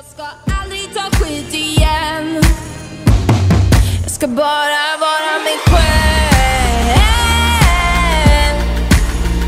Jag 0.00 0.08
ska 0.08 0.54
aldrig 0.62 0.94
ta 0.94 1.18
skit 1.18 1.54
igen 1.54 2.40
Jag 4.02 4.10
ska 4.10 4.26
bara 4.26 4.86
vara 5.00 5.32
mig 5.44 5.58
själv 5.66 6.96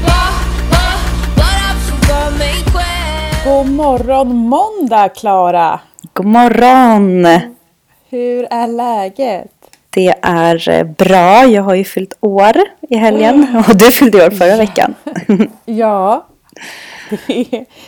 Bara, 0.07 0.33
bara, 0.71 0.95
bara 1.37 1.69
få 1.81 2.13
vara 2.13 2.31
mig 2.31 2.55
själv 2.55 3.45
God 3.45 3.73
morgon 3.73 4.37
måndag 4.37 5.09
Klara! 5.09 5.81
God 6.13 6.27
morgon! 6.27 7.27
Hur 8.11 8.47
är 8.51 8.67
läget? 8.67 9.53
Det 9.91 10.15
är 10.23 10.69
eh, 10.69 10.85
bra. 10.85 11.45
Jag 11.45 11.63
har 11.63 11.75
ju 11.75 11.85
fyllt 11.85 12.15
år 12.21 12.57
i 12.91 12.97
helgen 12.97 13.65
och 13.69 13.77
du 13.77 13.91
fyllde 13.91 14.27
år 14.27 14.31
förra 14.31 14.57
veckan. 14.57 14.95
Ja, 15.65 16.27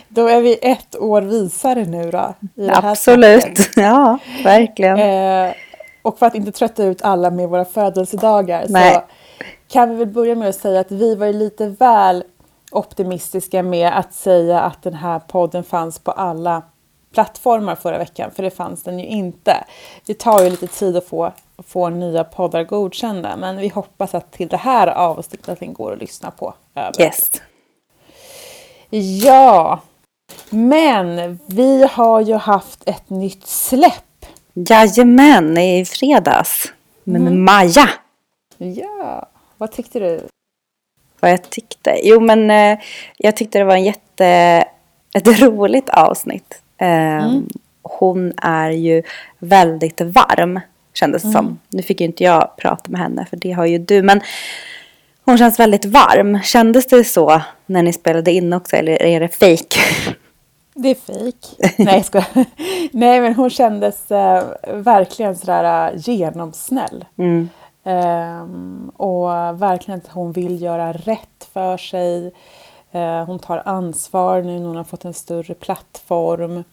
då 0.08 0.28
är 0.28 0.40
vi 0.40 0.58
ett 0.62 0.96
år 0.96 1.22
visare 1.22 1.84
nu 1.84 2.10
då. 2.10 2.34
Absolut. 2.72 3.70
Ja, 3.76 4.18
verkligen. 4.44 4.98
Eh, 4.98 5.54
och 6.02 6.18
för 6.18 6.26
att 6.26 6.34
inte 6.34 6.52
trötta 6.52 6.84
ut 6.84 7.02
alla 7.02 7.30
med 7.30 7.48
våra 7.48 7.64
födelsedagar 7.64 8.66
Nej. 8.68 8.94
så 8.94 9.02
kan 9.68 9.90
vi 9.90 9.96
väl 9.96 10.08
börja 10.08 10.34
med 10.34 10.48
att 10.48 10.54
säga 10.54 10.80
att 10.80 10.90
vi 10.90 11.14
var 11.14 11.32
lite 11.32 11.66
väl 11.66 12.24
optimistiska 12.70 13.62
med 13.62 13.98
att 13.98 14.14
säga 14.14 14.60
att 14.60 14.82
den 14.82 14.94
här 14.94 15.18
podden 15.18 15.64
fanns 15.64 15.98
på 15.98 16.10
alla 16.10 16.62
plattformar 17.14 17.74
förra 17.74 17.98
veckan, 17.98 18.30
för 18.30 18.42
det 18.42 18.50
fanns 18.50 18.82
den 18.82 18.98
ju 18.98 19.06
inte. 19.06 19.64
Det 20.06 20.18
tar 20.18 20.42
ju 20.42 20.50
lite 20.50 20.66
tid 20.66 20.96
att 20.96 21.06
få, 21.06 21.32
få 21.66 21.88
nya 21.88 22.24
poddar 22.24 22.64
godkända, 22.64 23.36
men 23.36 23.56
vi 23.56 23.68
hoppas 23.68 24.14
att 24.14 24.32
till 24.32 24.48
det 24.48 24.56
här 24.56 24.86
avsnittet 24.86 25.48
att 25.48 25.60
den 25.60 25.72
går 25.72 25.92
att 25.92 25.98
lyssna 25.98 26.30
på. 26.30 26.54
överallt. 26.74 27.00
Yes. 27.00 27.30
Ja, 28.96 29.80
men 30.50 31.38
vi 31.46 31.88
har 31.92 32.20
ju 32.20 32.34
haft 32.34 32.88
ett 32.88 33.10
nytt 33.10 33.46
släpp. 33.46 34.26
Jajamän, 34.54 35.58
i 35.58 35.84
fredags. 35.84 36.72
Med 37.04 37.20
Mm. 37.20 37.44
Maja. 37.44 37.88
Ja, 38.58 39.26
vad 39.58 39.72
tyckte 39.72 39.98
du? 39.98 40.20
Vad 41.20 41.30
jag 41.30 41.50
tyckte. 41.50 42.00
Jo, 42.02 42.20
men 42.20 42.50
eh, 42.50 42.78
jag 43.16 43.36
tyckte 43.36 43.58
det 43.58 43.64
var 43.64 43.74
en 43.74 43.84
jätte... 43.84 44.26
Ett 45.14 45.40
roligt 45.40 45.88
avsnitt. 45.88 46.62
Eh, 46.78 47.32
Hon 47.82 48.32
är 48.36 48.70
ju 48.70 49.02
väldigt 49.38 50.00
varm, 50.00 50.60
kändes 50.94 51.22
det 51.22 51.28
som. 51.32 51.58
Nu 51.68 51.82
fick 51.82 52.00
ju 52.00 52.06
inte 52.06 52.24
jag 52.24 52.56
prata 52.56 52.90
med 52.90 53.00
henne, 53.00 53.26
för 53.30 53.36
det 53.36 53.52
har 53.52 53.66
ju 53.66 53.78
du. 53.78 54.02
Men 54.02 54.20
hon 55.24 55.38
känns 55.38 55.60
väldigt 55.60 55.84
varm. 55.84 56.42
Kändes 56.42 56.86
det 56.86 57.04
så 57.04 57.42
när 57.66 57.82
ni 57.82 57.92
spelade 57.92 58.32
in 58.32 58.52
också, 58.52 58.76
eller 58.76 59.02
är 59.02 59.20
det 59.20 59.28
fejk? 59.28 59.76
Det 60.74 60.90
är 60.90 60.94
fejk. 60.94 61.46
Nej, 61.78 62.04
jag. 62.12 62.24
Nej, 62.92 63.20
men 63.20 63.34
hon 63.34 63.50
kändes 63.50 64.10
eh, 64.10 64.44
verkligen 64.72 65.36
sådär 65.36 65.92
eh, 65.92 66.00
genomsnäll. 66.00 67.04
Mm. 67.18 67.48
Ehm, 67.84 68.92
och 68.96 69.28
verkligen 69.62 70.00
att 70.00 70.12
hon 70.12 70.32
vill 70.32 70.62
göra 70.62 70.92
rätt 70.92 71.48
för 71.52 71.76
sig. 71.76 72.32
Eh, 72.92 73.24
hon 73.24 73.38
tar 73.38 73.62
ansvar 73.64 74.42
nu 74.42 74.58
när 74.58 74.66
hon 74.66 74.76
har 74.76 74.84
fått 74.84 75.04
en 75.04 75.14
större 75.14 75.54
plattform. 75.54 76.64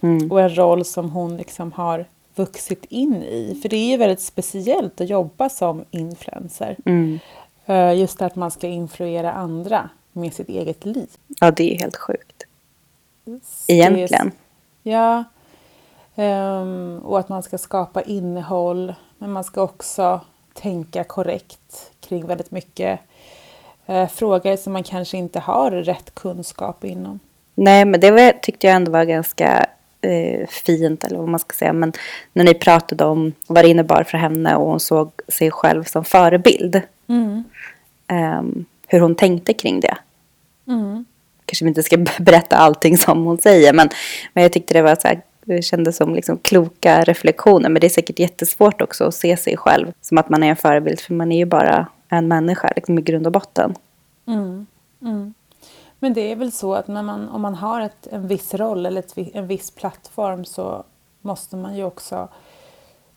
Mm. 0.00 0.32
Och 0.32 0.40
en 0.40 0.56
roll 0.56 0.84
som 0.84 1.10
hon 1.10 1.36
liksom 1.36 1.72
har 1.72 2.04
vuxit 2.34 2.84
in 2.88 3.22
i. 3.22 3.58
För 3.62 3.68
det 3.68 3.76
är 3.76 3.90
ju 3.90 3.96
väldigt 3.96 4.20
speciellt 4.20 5.00
att 5.00 5.08
jobba 5.08 5.48
som 5.48 5.84
influencer. 5.90 6.76
Mm. 6.84 7.18
Eh, 7.70 7.92
just 7.98 8.22
att 8.22 8.36
man 8.36 8.50
ska 8.50 8.66
influera 8.66 9.32
andra 9.32 9.88
med 10.12 10.34
sitt 10.34 10.48
eget 10.48 10.84
liv. 10.84 11.08
Ja, 11.40 11.50
det 11.50 11.74
är 11.74 11.78
helt 11.78 11.96
sjukt. 11.96 12.42
Är- 13.24 13.74
Egentligen. 13.74 14.32
Ja. 14.82 15.24
Ehm, 16.16 17.00
och 17.04 17.18
att 17.18 17.28
man 17.28 17.42
ska 17.42 17.58
skapa 17.58 18.02
innehåll. 18.02 18.94
Men 19.18 19.32
man 19.32 19.44
ska 19.44 19.62
också 19.62 20.20
tänka 20.54 21.04
korrekt 21.04 21.90
kring 22.00 22.26
väldigt 22.26 22.50
mycket 22.50 23.00
eh, 23.86 24.08
frågor 24.08 24.56
som 24.56 24.72
man 24.72 24.82
kanske 24.82 25.16
inte 25.16 25.40
har 25.40 25.70
rätt 25.70 26.14
kunskap 26.14 26.84
inom. 26.84 27.20
Nej, 27.54 27.84
men 27.84 28.00
det 28.00 28.10
var, 28.10 28.32
tyckte 28.42 28.66
jag 28.66 28.76
ändå 28.76 28.92
var 28.92 29.04
ganska 29.04 29.66
eh, 30.00 30.46
fint, 30.48 31.04
eller 31.04 31.18
vad 31.18 31.28
man 31.28 31.40
ska 31.40 31.54
säga. 31.54 31.72
Men 31.72 31.92
när 32.32 32.44
ni 32.44 32.54
pratade 32.54 33.04
om 33.04 33.32
vad 33.46 33.64
det 33.64 33.68
innebar 33.68 34.02
för 34.04 34.18
henne 34.18 34.56
och 34.56 34.66
hon 34.66 34.80
såg 34.80 35.10
sig 35.28 35.50
själv 35.50 35.84
som 35.84 36.04
förebild. 36.04 36.82
Ehm, 38.06 38.64
hur 38.86 39.00
hon 39.00 39.14
tänkte 39.14 39.54
kring 39.54 39.80
det. 39.80 39.96
Mm. 40.66 41.04
Kanske 41.44 41.64
vi 41.64 41.68
inte 41.68 41.82
ska 41.82 41.96
berätta 42.18 42.56
allting 42.56 42.98
som 42.98 43.24
hon 43.24 43.38
säger. 43.38 43.72
Men, 43.72 43.88
men 44.32 44.42
jag 44.42 44.52
tyckte 44.52 44.74
det 44.74 44.82
var 44.82 44.94
så 44.94 45.08
här, 45.08 45.22
det 45.44 45.62
kändes 45.62 45.96
som 45.96 46.14
liksom 46.14 46.38
kloka 46.38 47.04
reflektioner. 47.04 47.68
Men 47.68 47.80
det 47.80 47.86
är 47.86 47.88
säkert 47.88 48.18
jättesvårt 48.18 48.82
också 48.82 49.04
att 49.04 49.14
se 49.14 49.36
sig 49.36 49.56
själv 49.56 49.92
som 50.00 50.18
att 50.18 50.28
man 50.28 50.42
är 50.42 50.50
en 50.50 50.56
förebild. 50.56 51.00
För 51.00 51.14
man 51.14 51.32
är 51.32 51.38
ju 51.38 51.44
bara 51.44 51.86
en 52.08 52.28
människa 52.28 52.72
liksom, 52.76 52.98
i 52.98 53.02
grund 53.02 53.26
och 53.26 53.32
botten. 53.32 53.74
Mm. 54.26 54.66
Mm. 55.02 55.34
Men 55.98 56.12
det 56.12 56.32
är 56.32 56.36
väl 56.36 56.52
så 56.52 56.74
att 56.74 56.88
när 56.88 57.02
man, 57.02 57.28
om 57.28 57.40
man 57.40 57.54
har 57.54 57.80
ett, 57.80 58.06
en 58.06 58.28
viss 58.28 58.54
roll 58.54 58.86
eller 58.86 59.00
ett, 59.00 59.14
en 59.34 59.46
viss 59.46 59.70
plattform 59.70 60.44
så 60.44 60.84
måste 61.20 61.56
man 61.56 61.76
ju 61.76 61.84
också 61.84 62.28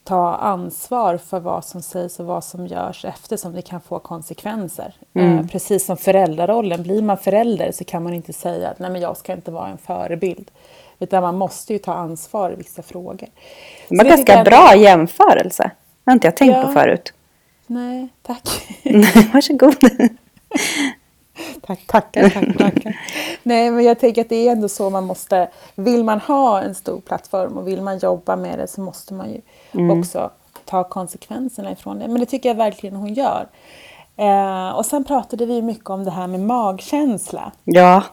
ta 0.03 0.35
ansvar 0.35 1.17
för 1.17 1.39
vad 1.39 1.65
som 1.65 1.81
sägs 1.81 2.19
och 2.19 2.25
vad 2.25 2.43
som 2.43 2.67
görs 2.67 3.05
eftersom 3.05 3.53
det 3.53 3.61
kan 3.61 3.81
få 3.81 3.99
konsekvenser. 3.99 4.93
Eh, 5.13 5.45
precis 5.47 5.85
som 5.85 5.97
föräldrarollen. 5.97 6.83
Blir 6.83 7.01
man 7.01 7.17
förälder 7.17 7.71
så 7.71 7.83
kan 7.83 8.03
man 8.03 8.13
inte 8.13 8.33
säga 8.33 8.69
att 8.69 8.79
Nej, 8.79 8.89
men 8.91 9.01
jag 9.01 9.17
ska 9.17 9.33
inte 9.33 9.51
vara 9.51 9.67
en 9.67 9.77
förebild. 9.77 10.51
Utan 10.99 11.21
man 11.23 11.37
måste 11.37 11.73
ju 11.73 11.79
ta 11.79 11.93
ansvar 11.93 12.51
i 12.51 12.55
vissa 12.55 12.81
frågor. 12.83 13.27
Det 13.89 13.97
var 13.97 14.05
ganska 14.05 14.33
jag- 14.33 14.45
bra 14.45 14.75
jämförelse. 14.75 15.71
Det 16.03 16.11
har 16.11 16.13
inte 16.13 16.27
jag 16.27 16.37
tänkt 16.37 16.55
Ja. 16.55 16.63
på 16.63 16.71
förut. 16.71 17.13
Nej, 17.67 18.07
tack. 18.21 18.49
Varsågod. 19.33 19.75
Tack, 21.67 21.87
tackar, 21.87 22.29
tackar, 22.29 22.53
tackar. 22.57 22.97
Nej, 23.43 23.71
men 23.71 23.83
jag 23.85 23.99
tänker 23.99 24.21
att 24.21 24.29
det 24.29 24.47
är 24.47 24.51
ändå 24.51 24.69
så 24.69 24.89
man 24.89 25.03
måste... 25.03 25.49
Vill 25.75 26.03
man 26.03 26.19
ha 26.19 26.61
en 26.61 26.75
stor 26.75 27.01
plattform 27.01 27.57
och 27.57 27.67
vill 27.67 27.81
man 27.81 27.97
jobba 27.97 28.35
med 28.35 28.59
det 28.59 28.67
så 28.67 28.81
måste 28.81 29.13
man 29.13 29.27
ju 29.29 29.41
också 29.91 30.31
ta 30.65 30.83
konsekvenserna 30.83 31.71
ifrån 31.71 31.99
det. 31.99 32.07
Men 32.07 32.19
det 32.19 32.25
tycker 32.25 32.49
jag 32.49 32.55
verkligen 32.55 32.95
hon 32.95 33.13
gör. 33.13 33.47
Eh, 34.17 34.69
och 34.69 34.85
sen 34.85 35.03
pratade 35.03 35.45
vi 35.45 35.61
mycket 35.61 35.89
om 35.89 36.03
det 36.03 36.11
här 36.11 36.27
med 36.27 36.39
magkänsla. 36.39 37.51
Ja, 37.63 38.03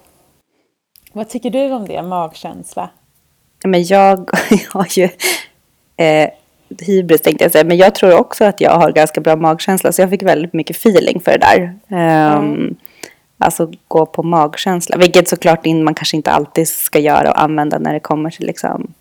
Vad 1.12 1.28
tycker 1.28 1.50
du 1.50 1.72
om 1.72 1.86
det, 1.88 2.02
magkänsla? 2.02 2.90
men 3.64 3.84
jag 3.84 4.30
har 4.72 4.86
ju 4.98 5.08
eh, 5.96 6.30
hybris 6.86 7.20
tänkte 7.20 7.44
jag 7.44 7.52
säga. 7.52 7.64
Men 7.64 7.76
jag 7.76 7.94
tror 7.94 8.18
också 8.20 8.44
att 8.44 8.60
jag 8.60 8.70
har 8.70 8.92
ganska 8.92 9.20
bra 9.20 9.36
magkänsla. 9.36 9.92
Så 9.92 10.02
jag 10.02 10.10
fick 10.10 10.22
väldigt 10.22 10.52
mycket 10.52 10.76
feeling 10.76 11.20
för 11.20 11.32
det 11.32 11.38
där. 11.38 11.78
Ehm, 11.88 12.76
Alltså 13.40 13.72
gå 13.88 14.06
på 14.06 14.22
magkänsla. 14.22 14.96
Vilket 14.96 15.28
såklart 15.28 15.66
in, 15.66 15.84
man 15.84 15.94
kanske 15.94 16.16
inte 16.16 16.30
alltid 16.30 16.68
ska 16.68 16.98
göra 16.98 17.30
och 17.30 17.42
använda 17.42 17.78
när 17.78 17.92
det 17.92 18.00
kommer 18.00 18.30
till 18.30 18.46
liksom, 18.46 18.94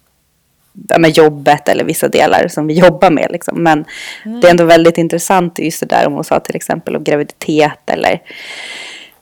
ja, 0.89 0.97
med 0.97 1.17
jobbet 1.17 1.69
eller 1.69 1.83
vissa 1.83 2.07
delar 2.07 2.47
som 2.47 2.67
vi 2.67 2.73
jobbar 2.73 3.09
med. 3.09 3.27
Liksom. 3.31 3.63
Men 3.63 3.85
det 4.23 4.47
är 4.47 4.51
ändå 4.51 4.63
väldigt 4.63 4.97
intressant 4.97 5.59
just 5.59 5.79
det 5.79 5.85
där 5.85 6.07
om 6.07 6.13
hon 6.13 6.23
sa 6.23 6.39
till 6.39 6.55
exempel 6.55 6.95
om 6.95 7.03
graviditet 7.03 7.89
eller, 7.89 8.21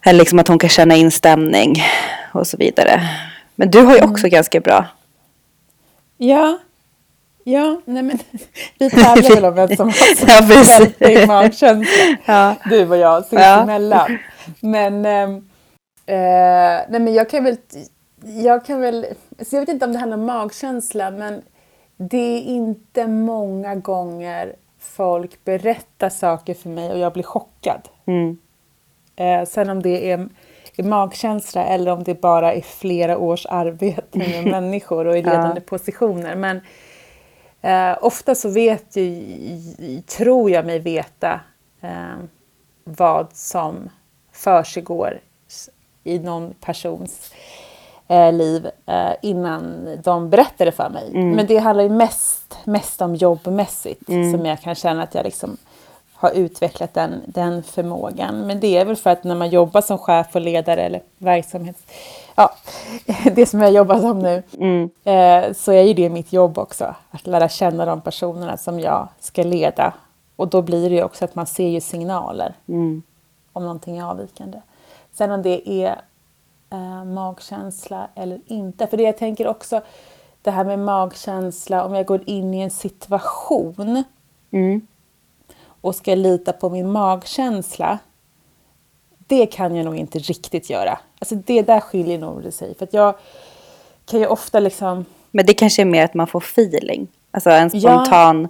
eller 0.01 0.19
liksom 0.19 0.39
att 0.39 0.47
hon 0.47 0.59
kan 0.59 0.69
känna 0.69 0.95
instämning 0.95 1.83
och 2.31 2.47
så 2.47 2.57
vidare. 2.57 3.09
Men 3.55 3.71
du 3.71 3.81
har 3.81 3.95
ju 3.95 4.03
också 4.03 4.27
ganska 4.27 4.59
bra. 4.59 4.85
Ja, 6.17 6.59
ja, 7.43 7.81
nej 7.85 8.03
men 8.03 8.19
vi 8.79 8.89
tävlar 8.89 9.35
väl 9.35 9.45
om 9.45 9.55
vem 9.55 9.75
som 9.75 9.87
har 9.87 9.95
Ja, 10.27 10.41
väldigt 10.99 11.27
magkänsla. 11.27 12.17
Ja. 12.25 12.55
Du 12.69 12.89
och 12.89 12.97
jag 12.97 13.25
sinsemellan. 13.25 14.17
Men, 14.61 15.05
ehm, 15.05 15.35
eh, 16.05 16.85
nej 16.89 16.99
men 16.99 17.13
jag 17.13 17.29
kan 17.29 17.43
väl, 17.43 17.57
jag 18.23 18.65
kan 18.65 18.81
väl, 18.81 19.05
så 19.39 19.55
jag 19.55 19.61
vet 19.61 19.69
inte 19.69 19.85
om 19.85 19.91
det 19.91 19.99
handlar 19.99 20.17
om 20.17 20.25
magkänsla 20.25 21.11
men 21.11 21.41
det 21.97 22.37
är 22.37 22.41
inte 22.41 23.07
många 23.07 23.75
gånger 23.75 24.55
folk 24.79 25.43
berättar 25.43 26.09
saker 26.09 26.53
för 26.53 26.69
mig 26.69 26.91
och 26.91 26.99
jag 26.99 27.13
blir 27.13 27.23
chockad. 27.23 27.89
Mm. 28.05 28.37
Eh, 29.15 29.47
sen 29.47 29.69
om 29.69 29.81
det 29.81 30.11
är, 30.11 30.29
är 30.77 30.83
magkänsla 30.83 31.65
eller 31.65 31.91
om 31.91 32.03
det 32.03 32.21
bara 32.21 32.53
är 32.53 32.61
flera 32.61 33.17
års 33.17 33.45
arbete 33.45 34.17
med 34.17 34.45
människor 34.51 35.05
och 35.07 35.17
i 35.17 35.21
ledande 35.21 35.61
positioner. 35.61 36.35
Men 36.35 36.61
eh, 37.61 37.97
ofta 38.01 38.35
så 38.35 38.49
vet 38.49 38.95
ju, 38.95 40.01
tror 40.17 40.51
jag 40.51 40.65
mig 40.65 40.79
veta 40.79 41.39
eh, 41.81 42.17
vad 42.83 43.27
som 43.33 43.89
försiggår 44.37 45.19
i 46.03 46.19
någon 46.19 46.53
persons 46.61 47.31
eh, 48.07 48.33
liv 48.33 48.69
eh, 48.85 49.11
innan 49.21 49.87
de 50.03 50.29
berättar 50.29 50.65
det 50.65 50.71
för 50.71 50.89
mig. 50.89 51.09
Men 51.35 51.47
det 51.47 51.57
handlar 51.57 51.83
ju 51.83 51.89
mest, 51.89 52.57
mest 52.63 53.01
om 53.01 53.15
jobbmässigt 53.15 54.05
som 54.05 54.45
jag 54.45 54.61
kan 54.61 54.75
känna 54.75 55.03
att 55.03 55.15
jag 55.15 55.23
liksom 55.23 55.57
har 56.13 56.31
utvecklat 56.31 56.93
den, 56.93 57.21
den 57.25 57.63
förmågan. 57.63 58.47
Men 58.47 58.59
det 58.59 58.77
är 58.77 58.85
väl 58.85 58.95
för 58.95 59.09
att 59.09 59.23
när 59.23 59.35
man 59.35 59.49
jobbar 59.49 59.81
som 59.81 59.97
chef 59.97 60.27
och 60.35 60.41
ledare 60.41 60.81
eller 60.81 61.01
ja, 62.35 62.53
det 63.35 63.45
som 63.45 63.61
jag 63.61 63.71
jobbar 63.71 63.99
som 63.99 64.19
nu, 64.19 64.43
eh, 65.03 65.53
så 65.53 65.71
är 65.71 65.83
ju 65.83 65.93
det 65.93 66.09
mitt 66.09 66.33
jobb 66.33 66.57
också. 66.57 66.95
Att 67.11 67.27
lära 67.27 67.49
känna 67.49 67.85
de 67.85 68.01
personerna 68.01 68.57
som 68.57 68.79
jag 68.79 69.07
ska 69.19 69.43
leda. 69.43 69.93
Och 70.35 70.47
då 70.47 70.61
blir 70.61 70.89
det 70.89 70.95
ju 70.95 71.03
också 71.03 71.25
att 71.25 71.35
man 71.35 71.47
ser 71.47 71.67
ju 71.67 71.81
signaler 71.81 72.53
om 73.57 73.63
någonting 73.63 73.97
är 73.97 74.03
avvikande. 74.03 74.61
Sen 75.11 75.31
om 75.31 75.41
det 75.41 75.69
är 75.69 76.01
eh, 76.69 77.03
magkänsla 77.03 78.07
eller 78.15 78.39
inte. 78.45 78.87
För 78.87 78.97
det 78.97 79.03
jag 79.03 79.17
tänker 79.17 79.47
också, 79.47 79.81
det 80.41 80.51
här 80.51 80.63
med 80.63 80.79
magkänsla, 80.79 81.85
om 81.85 81.93
jag 81.93 82.05
går 82.05 82.23
in 82.25 82.53
i 82.53 82.59
en 82.59 82.71
situation 82.71 84.03
och 85.81 85.95
ska 85.95 86.15
lita 86.15 86.53
på 86.53 86.69
min 86.69 86.91
magkänsla. 86.91 87.99
Det 89.27 89.45
kan 89.45 89.75
jag 89.75 89.85
nog 89.85 89.95
inte 89.95 90.19
riktigt 90.19 90.69
göra. 90.69 90.99
Alltså 91.19 91.35
det 91.35 91.61
där 91.61 91.79
skiljer 91.79 92.17
nog 92.17 92.43
det 92.43 92.51
sig. 92.51 92.75
För 92.75 92.83
att 92.85 92.93
jag 92.93 93.15
kan 94.05 94.19
ju 94.19 94.27
ofta 94.27 94.59
liksom... 94.59 95.05
Men 95.31 95.45
det 95.45 95.53
kanske 95.53 95.81
är 95.81 95.85
mer 95.85 96.03
att 96.03 96.13
man 96.13 96.27
får 96.27 96.39
feeling. 96.39 97.07
Alltså 97.31 97.49
en 97.49 97.69
Ja. 97.73 97.79
spontan... 97.79 98.47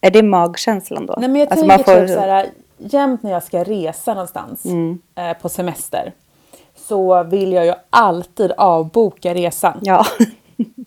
Är 0.00 0.10
det 0.10 0.22
magkänslan 0.22 1.06
då? 1.06 1.14
Nej, 1.18 1.28
men 1.28 1.40
jag 1.40 1.52
alltså 1.52 1.68
tänker 1.68 2.06
typ 2.06 2.14
så 2.14 2.20
här, 2.20 2.50
jämt 2.78 3.22
när 3.22 3.30
jag 3.30 3.42
ska 3.42 3.64
resa 3.64 4.14
någonstans 4.14 4.64
Mm. 4.64 4.98
eh, 5.14 5.32
på 5.32 5.48
semester 5.48 6.12
så 6.76 7.22
vill 7.22 7.52
jag 7.52 7.66
ju 7.66 7.72
alltid 7.90 8.52
avboka 8.52 9.34
resan. 9.34 9.78
Ja. 9.82 10.06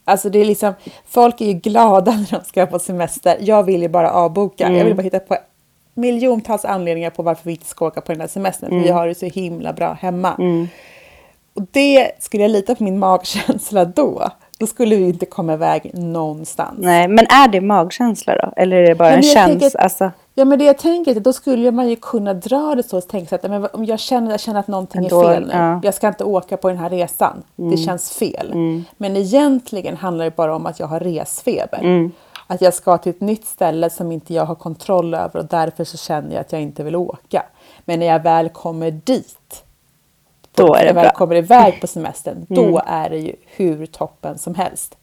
Alltså 0.05 0.29
det 0.29 0.39
är 0.39 0.45
liksom, 0.45 0.73
folk 1.07 1.41
är 1.41 1.45
ju 1.45 1.53
glada 1.53 2.11
när 2.31 2.39
de 2.39 2.45
ska 2.45 2.65
på 2.65 2.79
semester. 2.79 3.37
Jag 3.41 3.63
vill 3.63 3.81
ju 3.81 3.87
bara 3.89 4.11
avboka. 4.11 4.63
Jag 4.63 4.71
Mm. 4.73 4.85
vill 4.85 4.95
bara 4.95 5.01
hitta 5.03 5.19
på 5.19 5.37
miljontals 5.93 6.65
anledningar 6.65 7.09
på 7.09 7.23
varför 7.23 7.45
vi 7.45 7.51
inte 7.51 7.65
ska 7.65 7.85
åka 7.85 8.01
på 8.01 8.11
den 8.11 8.21
här 8.21 8.27
semestern. 8.27 8.69
Mm. 8.71 8.81
För 8.83 8.87
vi 8.87 8.93
har 8.93 9.07
det 9.07 9.15
så 9.15 9.25
himla 9.25 9.73
bra 9.73 9.93
hemma. 10.01 10.33
Och 11.53 11.61
det, 11.71 12.11
skulle 12.19 12.43
jag 12.43 12.51
lita 12.51 12.75
på 12.75 12.83
min 12.83 12.99
magkänsla 12.99 13.85
då, 13.85 14.29
då 14.59 14.67
skulle 14.67 14.95
vi 14.95 15.03
inte 15.07 15.25
komma 15.25 15.53
iväg 15.53 15.91
någonstans. 15.93 16.77
Nej, 16.77 17.07
men 17.07 17.25
är 17.29 17.47
det 17.47 17.61
magkänsla 17.61 18.35
då? 18.35 18.53
Eller 18.55 18.77
är 18.77 18.87
det 18.87 18.95
bara 18.95 19.09
en 19.09 19.13
men 19.19 19.23
jag 19.23 19.33
känsla? 19.33 19.79
Alltså, 19.79 20.11
Ja 20.39 20.45
men 20.45 20.59
det 20.59 20.65
jag 20.65 20.77
tänker 20.77 21.15
är 21.15 21.19
då 21.19 21.33
skulle 21.33 21.71
man 21.71 21.89
ju 21.89 21.95
kunna 21.95 22.33
dra 22.33 22.75
det 22.75 22.83
så 22.83 22.97
och 22.97 23.07
tänka 23.07 23.35
att 23.35 23.43
men 23.43 23.67
om 23.73 23.85
jag 23.85 23.99
känner, 23.99 24.31
jag 24.31 24.39
känner 24.39 24.59
att 24.59 24.67
någonting 24.67 25.03
Ändå, 25.03 25.21
är 25.23 25.33
fel 25.33 25.47
nu. 25.47 25.53
ja. 25.53 25.79
Jag 25.83 25.93
ska 25.93 26.07
inte 26.07 26.23
åka 26.23 26.57
på 26.57 26.69
den 26.69 26.77
här 26.77 26.89
resan. 26.89 27.43
Det 27.55 27.77
känns 27.77 28.11
fel. 28.11 28.53
Men 28.97 29.17
egentligen 29.17 29.97
handlar 29.97 30.25
det 30.25 30.35
bara 30.35 30.55
om 30.55 30.65
att 30.65 30.79
jag 30.79 30.87
har 30.87 30.99
resfeber. 30.99 32.09
Att 32.47 32.61
jag 32.61 32.73
ska 32.73 32.97
till 32.97 33.09
ett 33.09 33.21
nytt 33.21 33.45
ställe 33.45 33.89
som 33.89 34.11
inte 34.11 34.33
jag 34.33 34.45
har 34.45 34.55
kontroll 34.55 35.13
över 35.13 35.39
och 35.39 35.45
därför 35.45 35.83
så 35.83 35.97
känner 35.97 36.31
jag 36.31 36.41
att 36.41 36.51
jag 36.51 36.61
inte 36.61 36.83
vill 36.83 36.95
åka. 36.95 37.43
Men 37.85 37.99
när 37.99 38.05
jag 38.07 38.23
väl 38.23 38.49
kommer 38.49 38.91
dit 38.91 39.63
Då 40.57 40.73
är 40.75 40.85
det 40.85 40.93
bra. 40.93 41.09
kommer 41.11 41.35
iväg 41.35 41.81
på 41.81 41.87
semestern, 41.87 42.45
då 42.49 42.81
är 42.85 43.09
det 43.09 43.17
ju 43.17 43.35
hur 43.45 43.85
toppen 43.85 44.37
som 44.37 44.55
helst. 44.55 44.97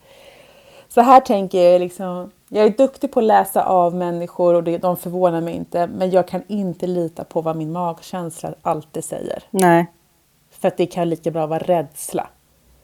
Så 0.89 1.01
här 1.01 1.21
tänker 1.21 1.59
jag 1.71 1.81
liksom, 1.81 2.31
jag 2.49 2.65
är 2.67 2.71
duktig 2.71 3.13
på 3.13 3.21
att 3.21 3.27
läsa 3.27 3.65
av 3.65 3.95
människor 3.95 4.55
och 4.55 4.65
det, 4.65 4.79
de 4.79 4.97
förvånar 4.97 5.41
mig 5.41 5.55
inte, 5.55 5.87
men 5.87 6.11
jag 6.11 6.29
kan 6.29 6.43
inte 6.49 6.87
lita 6.87 7.25
på 7.25 7.41
vad 7.41 7.57
min 7.57 7.73
magkänsla 7.73 8.55
alltid 8.63 9.05
säger. 9.05 9.43
nej. 9.51 9.87
För 10.61 10.69
att 10.69 10.77
det 10.77 10.87
kan 10.87 11.09
lika 11.09 11.31
bra 11.31 11.47
vara 11.47 11.59
rädsla. 11.59 12.27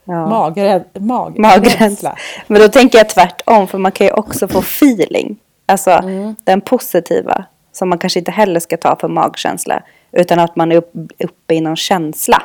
Ja. 0.04 0.28
Mag, 0.28 1.38
Magrädsla. 1.38 1.86
rädsla. 1.86 2.16
Men 2.46 2.60
då 2.60 2.68
tänker 2.68 2.98
jag 2.98 3.08
tvärtom, 3.08 3.66
för 3.68 3.78
man 3.78 3.92
kan 3.92 4.06
ju 4.06 4.12
också 4.12 4.48
få 4.48 4.58
feeling. 4.58 5.36
Alltså 5.66 5.90
Mm. 5.90 6.36
den 6.44 6.60
positiva, 6.60 7.44
som 7.72 7.88
man 7.88 7.98
kanske 7.98 8.18
inte 8.18 8.30
heller 8.30 8.60
ska 8.60 8.76
ta 8.76 8.96
för 8.96 9.08
magkänsla. 9.08 9.82
Utan 10.12 10.38
att 10.38 10.56
man 10.56 10.72
är 10.72 10.76
upp, 10.76 10.92
uppe 11.18 11.54
i 11.54 11.60
någon 11.60 11.76
känsla. 11.76 12.42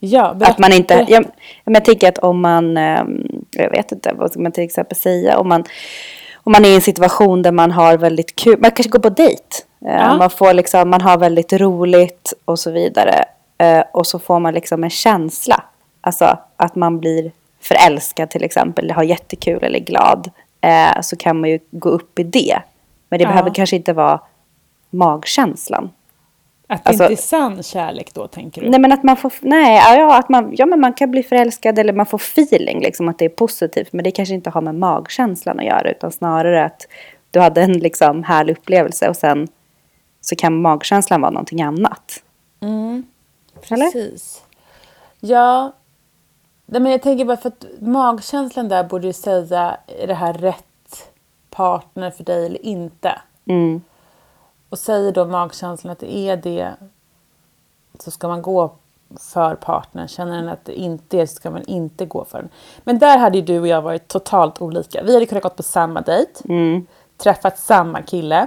Ja, 0.00 0.36
Att 0.40 0.58
man 0.58 0.72
inte, 0.72 0.94
berätta. 0.94 1.12
jag, 1.12 1.24
jag 1.64 1.84
tänker 1.84 2.08
att 2.08 2.18
om 2.18 2.40
man, 2.40 2.76
ehm, 2.76 3.22
jag 3.50 3.70
vet 3.70 3.92
inte, 3.92 4.12
vad 4.14 4.30
ska 4.30 4.40
man 4.40 4.52
till 4.52 4.64
exempel 4.64 4.96
säga? 4.98 5.38
Om 5.38 5.48
man, 5.48 5.64
om 6.44 6.52
man 6.52 6.64
är 6.64 6.68
i 6.68 6.74
en 6.74 6.80
situation 6.80 7.42
där 7.42 7.52
man 7.52 7.70
har 7.70 7.98
väldigt 7.98 8.36
kul, 8.36 8.58
man 8.60 8.70
kanske 8.70 8.90
går 8.90 8.98
på 8.98 9.08
dejt. 9.08 9.42
Eh, 9.86 9.90
Ja. 9.94 10.16
Man, 10.16 10.30
får 10.30 10.52
liksom, 10.54 10.90
man 10.90 11.00
har 11.00 11.18
väldigt 11.18 11.52
roligt 11.52 12.34
och 12.44 12.58
så 12.58 12.70
vidare. 12.70 13.24
Eh, 13.58 13.82
och 13.92 14.06
så 14.06 14.18
får 14.18 14.38
man 14.40 14.54
liksom 14.54 14.84
en 14.84 14.90
känsla. 14.90 15.62
Alltså 16.00 16.38
att 16.56 16.74
man 16.74 17.00
blir 17.00 17.32
förälskad 17.60 18.30
till 18.30 18.44
exempel, 18.44 18.90
har 18.90 19.02
jättekul 19.02 19.62
eller 19.64 19.78
glad. 19.78 20.30
Eh, 20.60 21.00
så 21.02 21.16
kan 21.16 21.40
man 21.40 21.50
ju 21.50 21.58
gå 21.70 21.88
upp 21.88 22.18
i 22.18 22.22
det. 22.22 22.58
Men 23.08 23.18
det 23.18 23.22
Ja. 23.24 23.28
behöver 23.28 23.54
kanske 23.54 23.76
inte 23.76 23.92
vara 23.92 24.20
magkänslan. 24.90 25.90
Att 26.70 26.84
det 26.84 26.88
alltså- 26.88 27.04
inte 27.04 27.14
är 27.14 27.16
sann 27.16 27.62
kärlek 27.62 28.14
då, 28.14 28.26
tänker 28.26 28.62
du? 28.62 28.70
Nej 28.70 28.80
men 28.80 28.92
att 28.92 29.02
man 29.02 29.16
får, 29.16 29.32
nej, 29.40 29.76
ja, 29.98 30.18
att 30.18 30.28
man, 30.28 30.54
ja 30.56 30.66
men 30.66 30.80
man 30.80 30.92
kan 30.92 31.10
bli 31.10 31.22
förälskad 31.22 31.78
eller 31.78 31.92
man 31.92 32.06
får 32.06 32.18
feeling 32.18 32.80
liksom 32.80 33.08
att 33.08 33.18
det 33.18 33.24
är 33.24 33.28
positivt. 33.28 33.92
Men 33.92 34.04
det 34.04 34.10
kanske 34.10 34.34
inte 34.34 34.50
har 34.50 34.60
med 34.60 34.74
magkänslan 34.74 35.58
att 35.58 35.64
göra 35.64 35.90
utan 35.90 36.12
snarare 36.12 36.64
att 36.64 36.86
du 37.30 37.40
hade 37.40 37.62
en 37.62 37.72
liksom 37.72 38.24
härlig 38.24 38.58
upplevelse 38.58 39.08
och 39.08 39.16
sen 39.16 39.48
så 40.20 40.36
kan 40.36 40.60
magkänslan 40.60 41.20
vara 41.20 41.30
någonting 41.30 41.62
annat. 41.62 42.22
Mm, 42.60 43.06
Eller? 43.70 43.84
precis. 43.84 44.42
Ja, 45.20 45.72
nej, 46.66 46.80
men 46.80 46.92
jag 46.92 47.02
tänker 47.02 47.24
bara 47.24 47.36
för 47.36 47.48
att 47.48 47.64
magkänslan 47.80 48.68
där 48.68 48.84
borde 48.84 49.06
ju 49.06 49.12
säga, 49.12 49.76
är 50.02 50.06
det 50.06 50.14
här 50.14 50.32
rätt 50.32 50.64
partner 51.50 52.10
för 52.10 52.24
dig 52.24 52.46
eller 52.46 52.66
inte? 52.66 53.20
Mm. 53.46 53.82
Och 54.68 54.78
säger 54.78 55.12
då 55.12 55.26
magkänslan 55.26 55.92
att 55.92 55.98
det 55.98 56.16
är 56.16 56.36
det 56.36 56.74
så 57.98 58.10
ska 58.10 58.28
man 58.28 58.42
gå 58.42 58.72
för 59.20 59.54
partnern. 59.54 60.08
Känner 60.08 60.36
den 60.36 60.48
att 60.48 60.64
det 60.64 60.74
inte 60.74 61.18
är 61.18 61.26
så 61.26 61.34
ska 61.34 61.50
man 61.50 61.62
inte 61.62 62.06
gå 62.06 62.24
för 62.24 62.38
den. 62.38 62.48
Men 62.84 62.98
där 62.98 63.18
hade 63.18 63.38
ju 63.38 63.44
du 63.44 63.60
och 63.60 63.68
jag 63.68 63.82
varit 63.82 64.08
totalt 64.08 64.62
olika. 64.62 65.02
Vi 65.02 65.14
hade 65.14 65.26
kunnat 65.26 65.42
gått 65.42 65.56
på 65.56 65.62
samma 65.62 66.00
dejt, 66.00 66.44
träffat 67.16 67.58
samma 67.58 68.02
kille. 68.02 68.46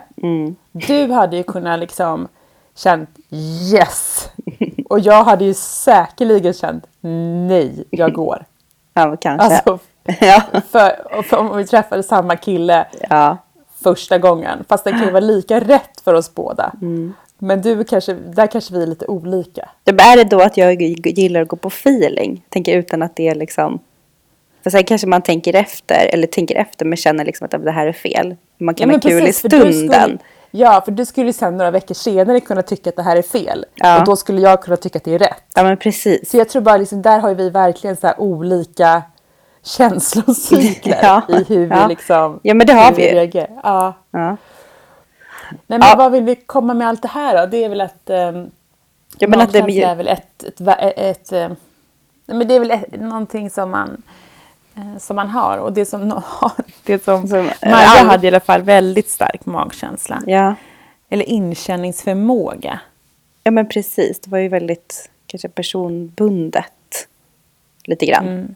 Du 0.72 1.12
hade 1.12 1.38
ju 1.38 1.44
kunnat 1.44 1.80
liksom 1.80 2.28
känt 2.76 3.10
yes. 3.30 4.30
Och 4.90 5.00
jag 5.00 5.24
hade 5.24 5.46
ju 5.46 5.54
säkerligen 5.54 6.54
känt 6.54 6.86
nej, 7.48 7.84
jag 7.90 8.14
går. 8.14 8.46
Ja, 8.94 9.18
kanske. 9.18 9.48
Alltså, 9.48 9.80
ja. 10.26 10.42
för, 10.70 11.22
för 11.24 11.38
om 11.38 11.58
vi 11.58 11.68
träffade 11.68 12.04
samma 12.04 12.36
kille 12.36 12.88
ja. 13.10 13.38
Första 13.84 14.18
gången. 14.18 14.66
Fast 14.70 14.84
det 14.84 14.92
kan 14.92 15.04
ju 15.04 15.12
vara 15.12 15.20
lika 15.20 15.60
rätt 15.60 16.02
för 16.04 16.14
oss 16.14 16.36
båda. 16.36 16.74
Mm. 16.82 17.14
Men 17.38 17.62
du 17.62 17.84
kanske, 17.84 18.14
där 18.14 18.48
kanske 18.48 18.74
vi 18.74 18.84
är 18.84 18.88
lite 18.88 19.06
olika. 19.06 19.70
Är 19.86 20.18
det 20.18 20.24
då 20.24 20.42
att 20.42 20.58
jag 20.58 20.82
gillar 20.82 21.42
att 21.42 21.48
gå 21.48 21.56
på 21.56 21.68
feeling? 21.68 22.46
Tänker 22.50 22.78
utan 22.78 23.02
att 23.02 23.16
det 23.16 23.28
är 23.28 23.36
liksom... 23.36 23.80
För 24.64 24.70
sen 24.70 24.84
kanske 24.84 25.08
man 25.08 25.22
tänker 25.22 25.56
efter, 25.56 26.10
eller 26.14 26.28
tänker 26.28 26.56
efter 26.56 26.86
men 26.86 26.98
känner 26.98 27.26
liksom 27.26 27.46
att 27.46 27.64
det 27.64 27.72
här 27.72 27.88
är 27.88 27.94
fel. 27.94 28.36
Man 28.58 28.76
kan 28.76 28.90
Ja, 28.90 28.96
ha 28.96 29.02
kul 29.02 29.22
precis, 29.22 29.46
i 29.46 29.50
stunden. 29.50 29.74
Skulle, 29.74 30.18
ja, 30.52 30.82
för 30.86 30.92
du 30.92 31.06
skulle 31.06 31.34
sen 31.34 31.58
några 31.58 31.72
veckor 31.72 31.96
senare 31.96 32.40
kunna 32.40 32.62
tycka 32.62 32.90
att 32.90 32.96
det 32.96 33.04
här 33.04 33.16
är 33.16 33.22
fel. 33.22 33.66
Ja. 33.76 34.00
Och 34.00 34.06
då 34.06 34.16
skulle 34.16 34.42
jag 34.42 34.64
kunna 34.64 34.78
tycka 34.78 34.98
att 34.98 35.04
det 35.04 35.16
är 35.16 35.20
rätt. 35.20 35.44
Ja 35.56 35.64
men 35.64 35.78
precis. 35.78 36.30
Så 36.30 36.38
jag 36.38 36.50
tror 36.50 36.62
bara 36.62 36.78
liksom, 36.78 37.02
där 37.02 37.20
har 37.20 37.34
vi 37.34 37.50
verkligen 37.50 37.96
så 37.96 38.14
olika 38.18 39.04
känslocykler 39.64 41.00
Ja, 41.04 41.22
i 41.30 41.44
hur 41.44 41.66
vi 41.66 41.76
ja. 41.76 41.88
liksom 41.88 42.40
Ja, 42.44 42.54
men 42.54 42.68
det 42.68 42.74
har 42.74 42.92
vi 42.92 43.12
reagerar. 43.14 43.60
Ja. 43.64 43.94
Ja. 44.12 44.38
Nej, 45.68 45.80
men 45.80 45.98
vad 45.98 46.12
vill 46.12 46.24
vi 46.24 46.36
komma 46.36 46.74
med 46.74 46.88
allt 46.88 47.02
det 47.02 47.08
här 47.08 47.38
då? 47.38 47.46
Det 47.46 47.64
är 47.64 47.70
väl 47.70 47.82
att 47.82 48.10
um, 48.10 48.52
Ja, 49.18 49.28
men 49.28 49.42
att 49.42 49.52
det 49.52 49.60
är 49.60 49.96
väl 49.96 50.08
ett, 50.08 50.44
ett, 50.44 50.62
ett, 50.62 50.98
ett 50.98 51.32
eh, 51.32 51.48
nej, 52.26 52.38
men 52.38 52.48
det 52.48 52.56
är 52.56 52.60
väl 52.60 52.72
ett, 52.72 53.00
någonting 53.00 53.50
som 53.50 53.72
man 53.72 54.02
eh, 54.76 54.98
som 54.98 55.16
man 55.16 55.30
har 55.30 55.58
och 55.58 55.74
det 55.74 55.86
som, 55.86 56.10
det 56.84 57.04
som, 57.04 57.28
Som, 57.28 57.40
eh, 57.40 57.72
Maja 57.72 58.04
hade 58.04 58.28
i 58.28 58.30
alla 58.30 58.40
fall 58.40 58.62
väldigt 58.62 59.10
stark 59.10 59.46
magkänsla. 59.46 60.22
Ja. 60.26 60.56
Eller 61.10 61.30
inkänningsförmåga. 61.30 62.80
ja, 63.44 63.52
men 63.52 63.70
precis. 63.70 64.20
Det 64.20 64.32
var 64.32 64.38
ju 64.38 64.48
väldigt 64.48 65.10
kanske 65.26 65.50
personbundet. 65.50 67.08
Lite 67.84 68.06
grann. 68.06 68.28
Mm. 68.28 68.56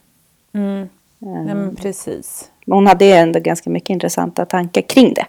Nej, 1.19 1.55
men 1.55 1.75
precis. 1.75 2.50
Men 2.65 2.75
hon 2.75 2.88
hade 2.88 3.05
ju 3.05 3.12
ändå 3.12 3.39
ganska 3.39 3.69
mycket 3.69 3.89
intressanta 3.89 4.45
tankar 4.45 4.81
kring 4.81 5.13
det. 5.13 5.25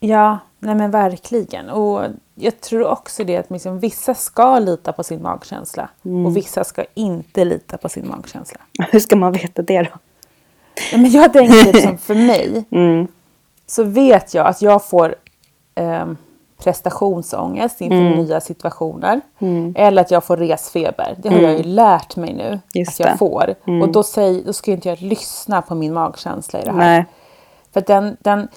Ja, 0.00 0.38
nej 0.58 0.74
men 0.74 0.90
verkligen. 0.90 1.70
Och 1.70 2.02
jag 2.34 2.60
tror 2.60 2.86
också 2.86 3.24
det 3.24 3.36
att 3.36 3.50
liksom, 3.50 3.78
vissa 3.78 4.14
ska 4.14 4.58
lita 4.58 4.92
på 4.92 5.02
sin 5.04 5.22
magkänsla 5.22 5.88
och 6.26 6.36
vissa 6.36 6.64
ska 6.64 6.84
inte 6.94 7.44
lita 7.44 7.76
på 7.78 7.88
sin 7.88 8.08
magkänsla. 8.08 8.58
Hur 8.90 9.00
ska 9.00 9.16
man 9.16 9.32
veta 9.32 9.62
det 9.62 9.82
då? 9.82 9.88
Nej, 10.92 11.00
men 11.02 11.10
jag 11.10 11.32
tänker 11.32 11.72
liksom 11.72 11.98
för 11.98 12.14
mig 12.14 12.64
Mm. 12.70 13.06
så 13.66 13.82
vet 13.82 14.34
jag 14.34 14.46
att 14.46 14.62
jag 14.62 14.84
får 14.88 15.14
ehm, 15.74 16.16
prestationsångest 16.64 17.80
inför 17.80 18.16
nya 18.16 18.40
situationer. 18.40 19.20
Eller 19.74 20.02
att 20.02 20.10
jag 20.10 20.24
får 20.24 20.36
resfeber. 20.36 21.16
Det 21.18 21.28
har 21.28 21.38
jag 21.38 21.56
ju 21.56 21.62
lärt 21.62 22.16
mig 22.16 22.34
nu 22.34 22.60
Just 22.74 22.90
att 22.90 23.00
jag 23.00 23.14
det. 23.14 23.18
får. 23.18 23.54
Och 23.82 23.88
då, 23.92 24.02
säger, 24.02 24.44
då 24.44 24.52
ska 24.52 24.70
inte 24.70 24.88
jag 24.88 25.00
lyssna 25.02 25.62
på 25.62 25.74
min 25.74 25.92
magkänsla 25.92 26.60
i 26.60 26.64
det 26.64 26.70
här. 26.70 26.78
Nej. 26.78 27.04
För 27.72 27.80
den, 27.80 28.16
den, 28.20 28.48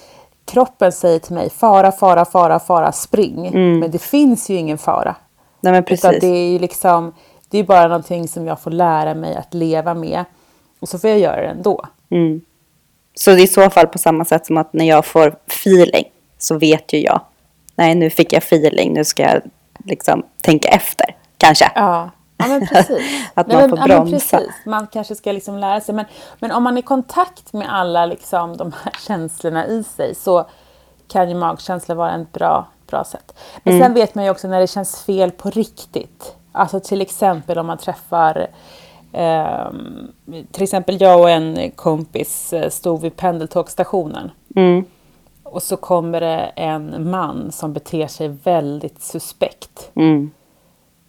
kroppen 0.44 0.92
säger 0.92 1.18
till 1.18 1.34
mig 1.34 1.50
fara, 1.50 1.92
fara, 1.92 2.24
fara, 2.24 2.58
fara, 2.58 2.92
spring. 2.92 3.50
Men 3.80 3.90
det 3.90 3.98
finns 4.02 4.50
ju 4.50 4.54
ingen 4.54 4.78
fara. 4.78 5.14
Nej 5.60 5.72
men 5.72 5.82
Utan 5.82 5.96
precis. 6.10 6.20
det 6.20 6.26
är 6.26 6.50
ju 6.52 6.58
liksom, 6.58 7.14
Det 7.48 7.58
är 7.58 7.64
bara 7.64 7.88
någonting 7.88 8.28
som 8.28 8.46
jag 8.46 8.60
får 8.60 8.70
lära 8.70 9.14
mig 9.14 9.36
att 9.36 9.54
leva 9.54 9.94
med. 9.94 10.24
Och 10.80 10.88
så 10.88 10.98
får 10.98 11.10
jag 11.10 11.18
göra 11.18 11.40
det 11.40 11.48
ändå. 11.48 11.84
Mm. 12.10 12.40
Så 13.14 13.30
det 13.30 13.40
är 13.40 13.44
i 13.44 13.46
så 13.46 13.70
fall 13.70 13.86
på 13.86 13.98
samma 13.98 14.24
sätt 14.24 14.46
som 14.46 14.56
att 14.56 14.72
när 14.72 14.84
jag 14.84 15.06
får 15.06 15.36
feeling 15.46 16.04
så 16.38 16.58
vet 16.58 16.92
ju 16.92 17.00
jag. 17.00 17.20
Nej, 17.78 17.94
nu 17.94 18.10
fick 18.10 18.32
jag 18.32 18.42
feeling, 18.42 18.92
nu 18.92 19.04
ska 19.04 19.22
jag 19.22 19.42
liksom 19.84 20.22
tänka 20.42 20.68
efter. 20.68 21.16
Kanske. 21.38 21.72
Ja, 21.74 22.10
ja 22.36 22.46
men 22.48 22.66
precis. 22.66 23.02
Att 23.34 23.46
man 23.48 23.56
Nej, 23.56 23.68
får 23.68 23.76
men, 23.76 23.90
ja, 23.90 23.96
bromsa. 24.04 24.36
precis. 24.38 24.54
Man 24.66 24.86
kanske 24.86 25.14
ska 25.14 25.32
liksom 25.32 25.58
lära 25.58 25.80
sig. 25.80 25.94
Men, 25.94 26.04
men 26.40 26.52
om 26.52 26.62
man 26.62 26.74
är 26.76 26.78
i 26.78 26.82
kontakt 26.82 27.52
med 27.52 27.74
alla 27.74 28.06
liksom, 28.06 28.56
de 28.56 28.72
här 28.84 28.92
känslorna 29.06 29.66
i 29.66 29.84
sig 29.84 30.14
så 30.14 30.46
kan 31.08 31.28
ju 31.28 31.34
magkänsla 31.34 31.94
vara 31.94 32.14
ett 32.14 32.32
bra, 32.32 32.66
bra 32.86 33.04
sätt. 33.04 33.34
Men 33.62 33.74
Mm. 33.74 33.84
sen 33.86 33.94
vet 33.94 34.14
man 34.14 34.24
ju 34.24 34.30
också 34.30 34.48
när 34.48 34.60
det 34.60 34.66
känns 34.66 35.02
fel 35.04 35.30
på 35.30 35.50
riktigt. 35.50 36.34
Alltså 36.52 36.80
till 36.80 37.00
exempel 37.00 37.58
om 37.58 37.66
man 37.66 37.78
träffar 37.78 38.46
ehm, 39.12 40.12
till 40.52 40.62
exempel 40.62 41.00
jag 41.00 41.20
och 41.20 41.30
en 41.30 41.70
kompis 41.70 42.52
eh, 42.52 42.70
stod 42.70 43.00
vid 43.00 43.16
pendeltågsstationen. 43.16 44.30
Mm. 44.56 44.84
Och 45.50 45.62
så 45.62 45.76
kommer 45.76 46.20
det 46.20 46.52
en 46.56 47.10
man 47.10 47.52
som 47.52 47.72
beter 47.72 48.06
sig 48.06 48.28
väldigt 48.28 49.02
suspekt. 49.02 49.90
Mm. 49.94 50.30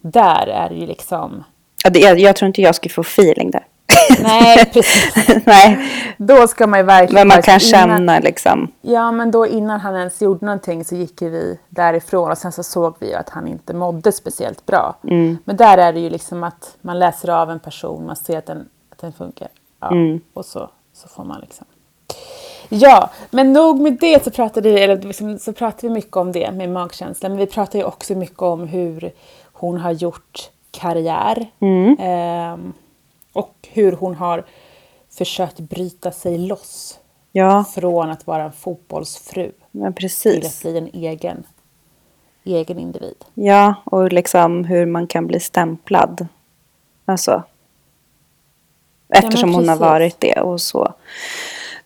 Där 0.01 0.48
är 0.48 0.69
det 0.69 0.75
ju 0.75 0.86
liksom... 0.86 1.43
Ja, 1.84 1.89
det, 1.89 2.00
jag, 2.00 2.19
jag 2.19 2.36
tror 2.36 2.48
inte 2.48 2.62
jag 2.62 2.75
skulle 2.75 2.93
få 2.93 3.01
feeling 3.01 3.51
där. 3.51 3.65
Nej, 4.24 4.65
precis. 4.74 5.29
Nej, 5.46 5.89
Då 6.17 6.48
ska 6.48 6.67
man 6.67 6.79
ju 6.79 6.86
verkligen... 6.86 7.13
men 7.22 7.27
man 7.27 7.36
kan 7.41 7.53
faktiskt 7.53 7.74
innan- 7.74 7.89
känna 7.98 8.19
liksom. 8.19 8.72
Ja, 8.81 9.12
men 9.12 9.31
då 9.31 9.48
innan 9.48 9.79
han 9.79 9.96
ens 9.96 10.22
gjorde 10.22 10.46
någonting 10.46 10.86
så 10.86 10.96
gick 10.96 11.22
ju 11.22 11.29
vi 11.29 11.60
därifrån 11.69 12.31
och 12.31 12.38
sen 12.38 12.51
så 12.51 12.63
såg 12.63 12.96
vi 13.00 13.08
ju 13.10 13.13
att 13.15 13.29
han 13.29 13.48
inte 13.48 13.74
mådde 13.74 14.12
speciellt 14.12 14.65
bra. 14.65 14.96
Mm. 15.03 15.38
Men 15.46 15.58
där 15.58 15.77
är 15.77 15.93
det 15.93 16.00
ju 16.00 16.10
liksom 16.10 16.43
att 16.43 16.77
man 16.81 17.00
läser 17.00 17.29
av 17.29 17.51
en 17.51 17.60
person, 17.60 18.05
man 18.05 18.15
ser 18.15 18.38
att 18.38 18.46
den, 18.46 18.69
att 18.91 18.98
den 18.98 19.13
funkar. 19.13 19.48
Ja, 19.81 19.91
Mm. 19.91 20.19
Och 20.34 20.46
så, 20.46 20.69
så 20.93 21.08
får 21.08 21.24
man 21.24 21.41
liksom... 21.41 21.65
Ja, 22.70 23.10
men 23.32 23.54
nog 23.54 23.80
med 23.80 23.98
det 24.00 24.24
så 24.24 24.32
pratade 24.32 24.70
vi, 24.72 24.80
eller 24.80 25.02
liksom, 25.02 25.40
så 25.40 25.54
pratade 25.54 25.88
vi 25.88 25.94
mycket 25.94 26.18
om 26.18 26.32
det 26.32 26.52
med 26.52 26.70
magkänsla. 26.70 27.30
Men 27.30 27.38
vi 27.38 27.46
pratade 27.46 27.78
ju 27.78 27.84
också 27.84 28.16
mycket 28.16 28.42
om 28.42 28.68
hur 28.68 29.12
hon 29.54 29.78
har 29.78 29.92
gjort 29.92 30.50
karriär. 30.72 31.48
Mm. 31.60 31.98
Ehm, 32.00 32.74
och 33.34 33.56
hur 33.72 33.92
hon 33.92 34.16
har 34.16 34.46
försökt 35.10 35.60
bryta 35.60 36.12
sig 36.12 36.38
loss 36.38 37.00
Ja, 37.32 37.66
från 37.76 38.10
att 38.10 38.28
vara 38.28 38.44
en 38.44 38.52
fotbollsfru 38.52 39.52
men 39.72 39.94
till 39.94 40.46
att 40.46 40.62
bli 40.62 40.78
en 40.78 40.90
egen, 40.94 41.44
egen 42.44 42.80
individ. 42.80 43.26
Ja, 43.34 43.74
och 43.84 44.14
liksom 44.14 44.66
hur 44.66 44.86
man 44.86 45.08
kan 45.08 45.28
bli 45.28 45.40
stämplad. 45.40 46.28
Alltså. 47.06 47.44
Eftersom 49.10 49.54
hon 49.54 49.70
har 49.70 49.76
varit 49.76 50.20
det 50.20 50.42
och 50.42 50.62
så. 50.62 50.94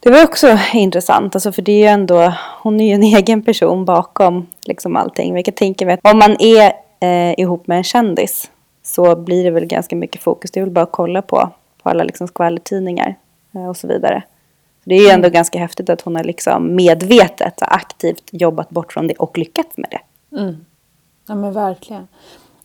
Det 0.03 0.11
var 0.11 0.23
också 0.23 0.57
intressant, 0.73 1.35
alltså 1.35 1.51
för 1.51 1.61
det 1.61 1.71
är 1.71 1.77
ju 1.77 1.85
ändå, 1.85 2.33
hon 2.61 2.79
är 2.79 2.87
ju 2.87 2.93
en 2.93 3.03
egen 3.17 3.43
person 3.43 3.85
bakom 3.85 4.47
liksom 4.65 4.95
allting. 4.95 5.33
Vilket 5.33 5.55
tänker 5.55 5.85
vi 5.85 5.91
att 5.91 5.99
om 6.03 6.19
man 6.19 6.35
är 6.39 6.73
eh, 6.99 7.39
ihop 7.39 7.67
med 7.67 7.77
en 7.77 7.83
kändis 7.83 8.51
så 8.83 9.15
blir 9.15 9.43
det 9.43 9.51
väl 9.51 9.65
ganska 9.65 9.95
mycket 9.95 10.21
fokus. 10.21 10.51
Det 10.51 10.59
är 10.59 10.63
väl 10.63 10.73
bara 10.73 10.83
att 10.83 10.91
kolla 10.91 11.21
på, 11.21 11.49
på 11.83 11.89
alla 11.89 12.03
liksom 12.03 12.27
skvallertidningar 12.27 13.15
eh, 13.55 13.69
och 13.69 13.77
så 13.77 13.87
vidare. 13.87 14.23
Det 14.83 14.95
är 14.95 14.99
ju 14.99 15.09
ändå 15.09 15.29
ganska 15.29 15.59
häftigt 15.59 15.89
att 15.89 16.01
hon 16.01 16.15
har 16.15 16.23
liksom 16.23 16.75
medvetet 16.75 17.61
aktivt 17.61 18.23
jobbat 18.31 18.69
bort 18.69 18.93
från 18.93 19.07
det 19.07 19.13
och 19.13 19.37
lyckats 19.37 19.77
med 19.77 19.89
det. 19.91 20.37
Mm. 20.39 20.65
Ja 21.27 21.35
men 21.35 21.53
verkligen. 21.53 22.07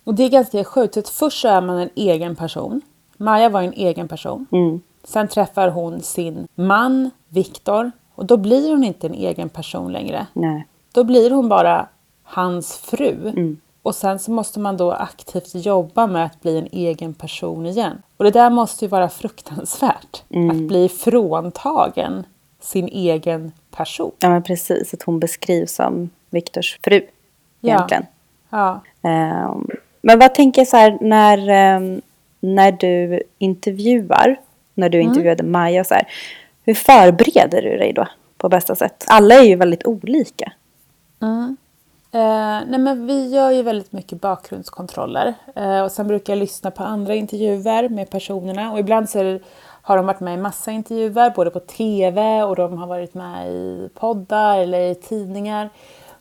Och 0.05 0.15
det 0.15 0.25
är 0.25 0.29
ganska 0.29 0.65
sjukt. 0.65 1.09
Först 1.09 1.41
så 1.41 1.49
är 1.49 1.61
man 1.61 1.79
en 1.79 1.91
egen 1.95 2.37
person. 2.37 2.81
Maja 3.17 3.49
var 3.49 3.63
en 3.63 3.73
egen 3.73 4.09
person. 4.09 4.47
Mm. 4.53 4.81
Sen 5.09 5.29
träffar 5.29 5.69
hon 5.69 6.03
sin 6.03 6.49
man, 6.55 7.11
Viktor. 7.29 7.91
Och 8.15 8.27
då 8.27 8.37
blir 8.37 8.71
hon 8.71 8.85
inte 8.85 9.07
en 9.07 9.15
egen 9.15 9.49
person 9.49 9.93
längre. 9.93 10.27
Nej. 10.33 10.67
Då 10.93 11.05
blir 11.05 11.31
hon 11.31 11.49
bara 11.49 11.87
hans 12.23 12.77
fru. 12.77 13.29
Mm. 13.29 13.61
Och 13.83 13.95
sen 13.95 14.19
så 14.19 14.31
måste 14.31 14.61
man 14.61 14.77
då 14.77 14.93
aktivt 14.93 15.55
jobba 15.55 16.07
med 16.07 16.25
att 16.25 16.41
bli 16.43 16.59
en 16.59 16.69
egen 16.73 17.15
person 17.15 17.67
igen. 17.67 18.03
Och 18.17 18.25
det 18.25 18.31
där 18.31 18.51
måste 18.51 18.85
ju 18.85 18.89
vara 18.89 19.09
fruktansvärt. 19.09 20.23
Mm. 20.31 20.51
Att 20.51 20.69
bli 20.69 20.89
fråntagen 20.89 22.25
sin 22.61 22.89
egen 22.89 23.53
person. 23.71 24.13
Ja 24.19 24.29
men 24.29 24.43
precis, 24.43 24.95
att 24.95 25.03
hon 25.03 25.21
beskrivs 25.21 25.75
som 25.75 26.11
Viktors 26.31 26.79
fru 26.85 27.07
egentligen. 27.63 28.07
Ja. 28.51 28.81
Ehm, 29.03 29.67
men 30.03 30.19
vad 30.19 30.35
tänker 30.35 30.61
jag 30.61 30.69
så 30.69 30.77
här 30.77 30.99
när, 31.01 31.49
ehm, 31.49 32.01
när 32.41 32.73
du 32.73 33.23
intervjuar, 33.39 34.41
när 34.79 34.89
du 34.89 35.01
intervjuade 35.01 35.43
Maja 35.43 35.81
och 35.81 35.87
så 35.87 35.95
här. 35.95 36.09
Hur 36.65 36.75
förbereder 36.75 37.63
du 37.63 37.77
dig 37.77 37.93
då 37.93 38.07
på 38.37 38.49
bästa 38.49 38.75
sätt? 38.75 39.05
Alla 39.09 39.35
är 39.35 39.43
ju 39.43 39.57
väldigt 39.57 39.87
olika. 39.87 40.53
Mm. 41.23 41.57
Eh, 42.13 42.69
nej 42.69 42.79
men 42.79 43.07
vi 43.07 43.29
gör 43.29 43.51
ju 43.51 43.63
väldigt 43.63 43.93
mycket 43.93 44.21
bakgrundskontroller. 44.21 45.35
Eh, 45.57 45.81
och 45.81 45.93
sen 45.93 46.09
brukar 46.09 46.33
jag 46.33 46.39
lyssna 46.39 46.71
på 46.71 46.83
andra 46.83 47.15
intervjuer 47.15 47.89
med 47.89 48.11
personerna. 48.11 48.73
Och 48.73 48.79
ibland 48.79 49.11
så 49.11 49.23
det, 49.23 49.41
har 49.83 49.97
de 49.97 50.07
varit 50.07 50.21
med 50.21 50.35
i 50.35 50.43
massa 50.43 50.71
intervjuer, 50.71 51.31
både 51.31 51.51
på 51.51 51.61
TV 51.61 52.43
och 52.43 52.57
de 52.57 52.79
har 52.79 52.87
varit 52.87 53.15
med 53.15 53.49
i 53.49 53.89
poddar 53.95 54.59
eller 54.59 54.81
i 54.81 54.95
tidningar. 54.95 55.71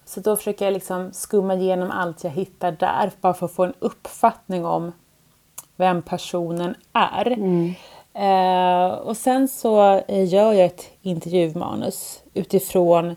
Så 0.06 0.20
då 0.20 0.36
försöker 0.36 0.66
jag 0.66 0.74
liksom 0.74 1.10
skumma 1.14 1.56
igenom 1.56 1.92
allt 1.92 2.24
jag 2.24 2.32
hittar 2.32 2.72
där, 2.72 3.12
bara 3.22 3.34
för 3.34 3.46
att 3.46 3.52
få 3.52 3.64
en 3.64 3.74
uppfattning 3.80 4.66
om 4.66 4.92
vem 5.76 6.02
personen 6.02 6.76
är. 6.94 7.38
Eh, 8.18 8.88
och 8.88 9.18
sen 9.18 9.48
så 9.48 10.02
eh, 10.08 10.34
gör 10.34 10.54
jag 10.54 10.66
ett 10.66 10.90
intervjumanus 11.02 12.24
utifrån 12.34 13.16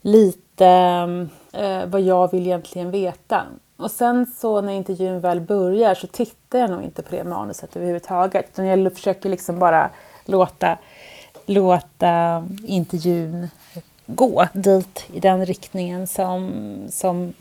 lite 0.00 0.66
eh, 1.52 1.86
vad 1.86 2.00
jag 2.00 2.30
vill 2.30 2.46
egentligen 2.46 2.90
veta. 2.90 3.42
Och 3.76 3.90
sen 3.90 4.26
så 4.26 4.60
när 4.60 4.72
intervjun 4.72 5.20
väl 5.20 5.40
börjar 5.40 5.94
så 5.94 6.06
tittar 6.06 6.58
jag 6.58 6.70
nog 6.70 6.82
inte 6.82 7.02
på 7.02 7.16
det 7.16 7.24
manuset 7.24 7.76
överhuvudtaget. 7.76 8.46
Utan 8.52 8.66
jag 8.66 8.92
försöker 8.94 9.28
liksom 9.28 9.58
bara 9.58 9.90
låta, 10.24 10.78
låta 11.46 12.44
intervjun 12.66 13.48
gå 14.06 14.46
dit 14.52 15.04
i 15.12 15.20
den 15.20 15.46
riktningen 15.46 16.06
som, 16.06 16.52
som 16.90 17.32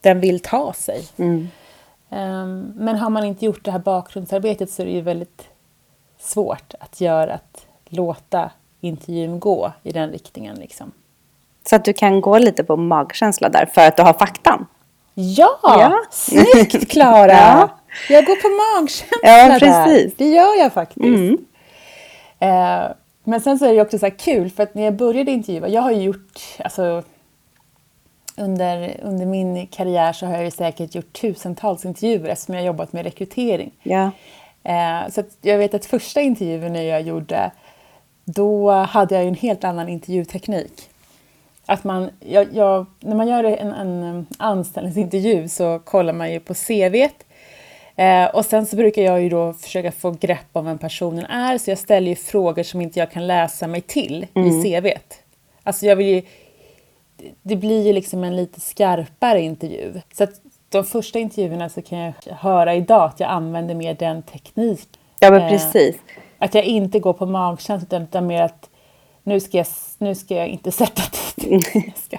den 0.00 0.20
vill 0.20 0.40
ta 0.40 0.72
sig. 0.72 1.04
Ehm, 2.10 2.72
Men 2.76 2.96
har 2.96 3.10
man 3.10 3.24
inte 3.24 3.44
gjort 3.44 3.64
det 3.64 3.70
här 3.70 3.78
bakgrundsarbetet 3.78 4.70
så 4.70 4.82
är 4.82 4.86
det 4.86 4.92
ju 4.92 5.00
väldigt 5.00 5.48
svårt 6.24 6.74
att 6.80 7.00
göra, 7.00 7.34
att 7.34 7.66
låta 7.84 8.50
intervjun 8.80 9.40
gå 9.40 9.72
i 9.82 9.92
den 9.92 10.10
riktningen. 10.10 10.56
Liksom. 10.56 10.92
Så 11.68 11.76
att 11.76 11.84
du 11.84 11.92
kan 11.92 12.20
gå 12.20 12.38
lite 12.38 12.64
på 12.64 12.76
magkänsla 12.76 13.48
där 13.48 13.66
för 13.74 13.86
att 13.86 13.96
du 13.96 14.02
har 14.02 14.12
faktan. 14.12 14.66
Ja! 15.14 15.58
Ja. 15.62 15.92
Snyggt 16.10 16.90
Klara! 16.90 17.32
Ja. 17.36 17.68
Jag 18.08 18.24
går 18.26 18.36
på 18.36 18.80
magkänsla 18.80 19.18
Ja, 19.22 19.48
där. 19.48 19.60
precis. 19.60 20.14
Det 20.16 20.28
gör 20.28 20.58
jag 20.58 20.72
faktiskt. 20.72 21.06
Mm. 21.06 21.38
Eh, 22.38 22.90
men 23.24 23.40
sen 23.40 23.58
så 23.58 23.64
är 23.66 23.74
det 23.74 23.80
också 23.82 23.98
så 23.98 24.10
kul 24.10 24.50
för 24.50 24.62
att 24.62 24.74
när 24.74 24.82
jag 24.82 24.94
började 24.94 25.30
intervjua, 25.30 25.68
jag 25.68 25.82
har 25.82 25.90
ju 25.90 26.02
gjort, 26.02 26.40
alltså 26.58 27.02
under, 28.36 29.00
under 29.02 29.26
min 29.26 29.66
karriär 29.66 30.12
så 30.12 30.26
har 30.26 30.34
jag 30.34 30.44
ju 30.44 30.50
säkert 30.50 30.94
gjort 30.94 31.12
tusentals 31.20 31.84
intervjuer 31.84 32.28
eftersom 32.28 32.54
jag 32.54 32.62
har 32.62 32.66
jobbat 32.66 32.92
med 32.92 33.04
rekrytering. 33.04 33.70
Ja. 33.82 34.10
Eh, 34.64 35.10
så 35.10 35.22
jag 35.40 35.58
vet 35.58 35.74
att 35.74 35.86
första 35.86 36.20
intervjun 36.20 36.74
jag 36.74 37.02
gjorde, 37.02 37.50
då 38.24 38.70
hade 38.70 39.14
jag 39.14 39.24
en 39.24 39.34
helt 39.34 39.64
annan 39.64 39.88
intervjuteknik. 39.88 40.90
Att 41.66 41.84
man, 41.84 42.10
jag, 42.20 42.46
jag, 42.52 42.86
när 43.00 43.16
man 43.16 43.28
gör 43.28 43.44
en, 43.44 43.72
en 43.72 44.26
anställningsintervju 44.38 45.48
så 45.48 45.78
kollar 45.78 46.12
man 46.12 46.32
ju 46.32 46.40
på 46.40 46.54
CVt. 46.54 47.24
Eh, 47.96 48.24
och 48.24 48.44
sen 48.44 48.66
så 48.66 48.76
brukar 48.76 49.02
jag 49.02 49.22
ju 49.22 49.28
då 49.28 49.52
försöka 49.52 49.92
få 49.92 50.10
grepp 50.10 50.46
om 50.52 50.64
vem 50.64 50.78
personen 50.78 51.24
är, 51.24 51.58
så 51.58 51.70
jag 51.70 51.78
ställer 51.78 52.08
ju 52.08 52.16
frågor 52.16 52.62
som 52.62 52.80
inte 52.80 52.98
jag 52.98 53.10
kan 53.10 53.26
läsa 53.26 53.66
mig 53.66 53.80
till 53.80 54.26
i 54.34 54.62
CVt. 54.62 55.18
Alltså 55.62 55.86
jag 55.86 55.96
vill 55.96 56.06
ju, 56.06 56.22
det 57.42 57.56
blir 57.56 57.86
ju 57.86 57.92
liksom 57.92 58.24
en 58.24 58.36
lite 58.36 58.60
skarpare 58.60 59.40
intervju. 59.40 60.00
Så 60.12 60.26
de 60.78 60.84
första 60.84 61.18
intervjuerna 61.18 61.68
så 61.68 61.82
kan 61.82 61.98
jag 61.98 62.14
höra 62.30 62.74
idag 62.74 63.04
att 63.04 63.20
jag 63.20 63.30
använder 63.30 63.74
mer 63.74 63.94
den 63.94 64.22
teknik. 64.22 64.88
Ja 65.20 65.30
men 65.30 65.42
Eh, 65.42 65.48
precis. 65.48 65.96
Att 66.38 66.54
jag 66.54 66.64
inte 66.64 66.98
går 66.98 67.12
på 67.12 67.26
magkänsla 67.26 68.02
utan, 68.02 68.26
mer 68.26 68.42
att 68.42 68.70
nu 69.22 69.40
ska 69.40 69.58
jag, 69.58 69.66
nu 69.98 70.14
ska 70.14 70.34
jag 70.34 70.48
inte 70.48 70.72
sätta 70.72 71.02
dit. 71.36 71.72
Jag 71.74 71.94
ska, 71.96 72.16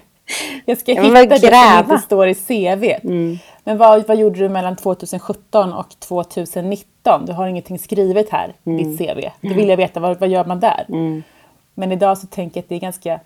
jag 0.66 0.78
ska 0.78 0.92
hitta 0.92 1.26
det 1.28 1.40
som 1.40 1.92
inte 1.92 2.06
står 2.06 2.28
i 2.28 2.36
CV. 2.36 3.08
Men 3.64 3.78
vad, 3.78 4.08
vad 4.08 4.18
gjorde 4.18 4.40
du 4.40 4.50
mellan 4.50 4.76
2017 4.76 5.74
och 5.74 6.00
2019? 6.00 7.26
Du 7.26 7.34
har 7.34 7.48
ingenting 7.48 7.80
skrivet 7.80 8.30
här 8.30 8.54
i 8.64 8.70
ditt 8.70 8.98
CV. 8.98 9.30
Då 9.42 9.54
vill 9.54 9.70
jag 9.70 9.78
veta, 9.78 10.00
vad, 10.00 10.20
vad 10.20 10.30
gör 10.30 10.46
man 10.46 10.60
där? 10.60 10.86
Men 11.74 11.92
idag 11.92 12.18
så 12.18 12.28
tänker 12.28 12.58
jag 12.58 12.64
att 12.64 12.70
det 12.70 12.76
är 12.76 12.80
ganska 12.80 13.20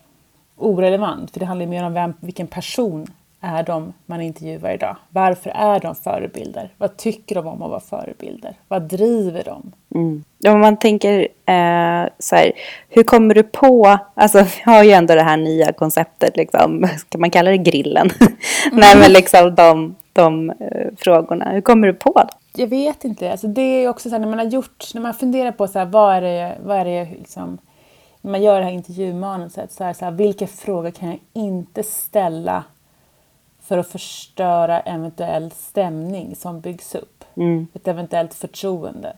orelevant. 0.58 1.32
För 1.32 1.40
det 1.40 1.46
handlar 1.46 1.66
mer 1.66 1.84
om 1.84 1.94
vem, 1.94 2.14
vilken 2.20 2.48
person 2.48 3.08
är 3.42 3.64
de 3.64 3.94
man 4.06 4.22
intervjuar 4.22 4.74
idag? 4.74 4.96
Varför 5.10 5.50
är 5.50 5.80
de 5.80 5.96
förebilder? 5.96 6.74
Vad 6.78 6.98
tycker 6.98 7.36
de 7.36 7.48
om 7.48 7.62
att 7.62 7.70
vara 7.70 7.80
förebilder? 7.80 8.54
Vad 8.68 8.82
driver 8.82 9.44
de? 9.44 9.72
Mm. 9.96 10.24
Om 10.48 10.60
man 10.60 10.78
tänker 10.78 11.20
eh, 11.46 12.10
så 12.20 12.36
här, 12.36 12.52
hur 12.90 13.04
kommer 13.04 13.36
du 13.36 13.44
på, 13.44 13.98
alltså 14.14 14.38
vi 14.40 14.72
har 14.72 14.84
ju 14.84 14.92
ändå 14.92 15.16
det 15.16 15.24
här 15.24 15.38
nya 15.38 15.74
konceptet, 15.74 16.38
liksom, 16.38 16.88
ska 16.98 17.18
man 17.18 17.32
kalla 17.32 17.52
det 17.52 17.58
grillen? 17.58 18.10
Mm. 18.22 18.34
Nej 18.72 18.98
men 18.98 19.12
liksom 19.14 19.56
de, 19.56 19.96
de 20.14 20.50
eh, 20.50 20.88
frågorna, 20.98 21.52
hur 21.52 21.62
kommer 21.62 21.88
du 21.88 21.94
på 21.94 22.14
det? 22.14 22.62
Jag 22.62 22.68
vet 22.68 23.04
inte, 23.04 23.32
alltså 23.32 23.48
det 23.48 23.62
är 23.62 23.90
också 23.90 24.10
så 24.10 24.16
här, 24.16 24.20
när 24.20 24.28
man 24.28 24.40
har 24.40 24.46
gjort, 24.46 24.86
när 24.94 25.02
man 25.02 25.14
funderar 25.14 25.52
på 25.52 25.68
så 25.68 25.80
här, 25.80 25.86
vad 25.86 26.16
är 26.16 26.22
det, 26.22 26.58
vad 26.64 26.78
är 26.78 26.86
det 26.86 27.08
liksom, 27.12 27.58
när 28.22 28.32
man 28.32 28.42
gör 28.42 28.60
det 28.60 28.66
här 28.66 28.72
intervjumanuset, 28.72 29.72
så 29.72 29.84
här, 29.84 29.94
så 29.94 30.06
här, 30.06 30.12
vilka 30.12 30.48
frågor 30.48 30.92
kan 30.92 31.10
jag 31.10 31.20
inte 31.34 31.84
ställa 31.84 32.64
för 33.70 33.78
att 33.78 33.88
förstöra 33.88 34.80
eventuell 34.80 35.52
stämning 35.52 36.36
som 36.36 36.62
byggs 36.62 36.96
upp. 36.96 37.24
Mm. 37.36 37.68
Ett 37.74 37.88
eventuellt 37.88 38.34
förtroende. 38.34 39.18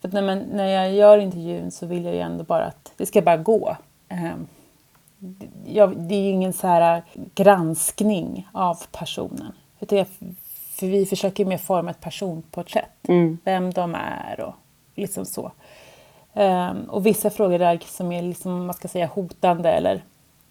För 0.00 0.08
när, 0.08 0.22
man, 0.22 0.38
när 0.38 0.66
jag 0.66 0.92
gör 0.92 1.18
intervjun 1.18 1.70
så 1.70 1.86
vill 1.86 2.04
jag 2.04 2.14
ju 2.14 2.20
ändå 2.20 2.44
bara 2.44 2.64
att 2.64 2.92
det 2.96 3.06
ska 3.06 3.22
bara 3.22 3.36
gå. 3.36 3.76
Um, 4.10 4.46
jag, 5.66 5.96
det 5.96 6.14
är 6.14 6.20
ju 6.20 6.30
ingen 6.30 6.52
så 6.52 6.66
här 6.66 7.02
granskning 7.34 8.48
av 8.52 8.82
personen. 8.92 9.52
Utan 9.80 9.98
jag, 9.98 10.06
för 10.70 10.86
vi 10.86 11.06
försöker 11.06 11.44
mer 11.44 11.58
forma 11.58 11.90
ett 11.90 12.00
personporträtt. 12.00 13.08
Mm. 13.08 13.38
Vem 13.44 13.72
de 13.72 13.94
är 13.94 14.40
och 14.40 14.54
liksom 14.94 15.24
så. 15.24 15.52
Um, 16.34 16.84
och 16.84 17.06
vissa 17.06 17.30
frågor 17.30 17.58
där 17.58 17.82
som 17.86 18.12
är 18.12 18.22
liksom, 18.22 18.66
man 18.66 18.74
ska 18.74 18.88
säga 18.88 19.06
hotande 19.06 19.70
eller 19.70 20.02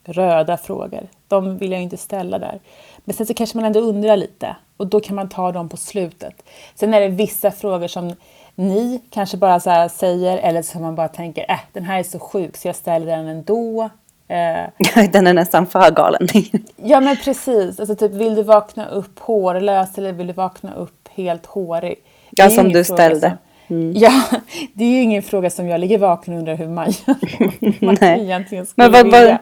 röda 0.05 0.57
frågor. 0.57 1.07
De 1.27 1.57
vill 1.57 1.71
jag 1.71 1.81
inte 1.81 1.97
ställa 1.97 2.39
där. 2.39 2.59
Men 2.97 3.15
sen 3.15 3.25
så 3.25 3.33
kanske 3.33 3.57
man 3.57 3.65
ändå 3.65 3.79
undrar 3.79 4.17
lite 4.17 4.55
och 4.77 4.88
då 4.88 5.00
kan 5.00 5.15
man 5.15 5.29
ta 5.29 5.51
dem 5.51 5.69
på 5.69 5.77
slutet. 5.77 6.43
Sen 6.75 6.93
är 6.93 7.01
det 7.01 7.07
vissa 7.07 7.51
frågor 7.51 7.88
som 7.88 8.15
ni 8.55 9.01
kanske 9.09 9.38
bara 9.38 9.59
så 9.59 9.89
säger 9.95 10.38
eller 10.38 10.62
som 10.62 10.81
man 10.81 10.95
bara 10.95 11.07
tänker 11.07 11.45
äh, 11.51 11.59
den 11.74 11.83
här 11.83 12.00
är 12.00 12.03
så 12.03 12.19
sjuk 12.19 12.57
så 12.57 12.67
jag 12.67 12.75
ställer 12.75 13.05
den 13.05 13.27
ändå. 13.27 13.89
Eh, 14.27 15.05
den 15.12 15.27
är 15.27 15.33
nästan 15.33 15.67
för 15.67 15.91
galen. 15.91 16.27
ja 16.75 17.00
men 17.00 17.17
precis. 17.17 17.79
Alltså, 17.79 17.95
typ, 17.95 18.12
vill 18.12 18.35
du 18.35 18.43
vakna 18.43 18.88
upp 18.88 19.19
hårlös 19.19 19.97
eller 19.97 20.12
vill 20.13 20.27
du 20.27 20.33
vakna 20.33 20.74
upp 20.74 21.09
helt 21.09 21.45
hårig? 21.45 21.95
Ja, 22.29 22.50
som 22.50 22.71
du 22.71 22.83
ställde. 22.83 23.29
Som, 23.29 23.38
Mm. 23.67 23.93
Ja, 23.95 24.24
det 24.74 24.84
är 24.84 24.89
ju 24.89 25.01
ingen 25.01 25.24
fråga 25.24 25.50
som 25.50 25.67
jag 25.67 25.79
ligger 25.79 25.98
vaken 25.98 26.34
och 26.34 26.39
undrar 26.39 26.55
hur 26.55 26.67
Maja, 26.67 26.93
Maja 27.81 28.17
egentligen 28.17 28.65
skulle 28.65 28.89
Men 28.89 29.12
vad. 29.12 29.27
Vad, 29.27 29.38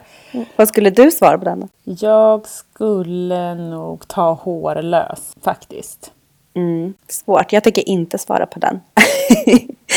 vad 0.56 0.68
skulle 0.68 0.89
du 0.89 1.12
svara 1.12 1.38
på 1.38 1.46
den 1.46 1.70
Jag 1.84 2.48
skulle 2.48 3.56
nog 3.56 4.08
ta 4.08 4.34
hårlös 4.34 5.36
faktiskt. 5.44 6.12
Mm. 6.56 6.94
Svårt, 7.08 7.53
jag 7.53 7.63
tänker 7.63 7.89
inte 7.89 8.18
svara 8.18 8.46
på 8.46 8.60
den. 8.60 8.80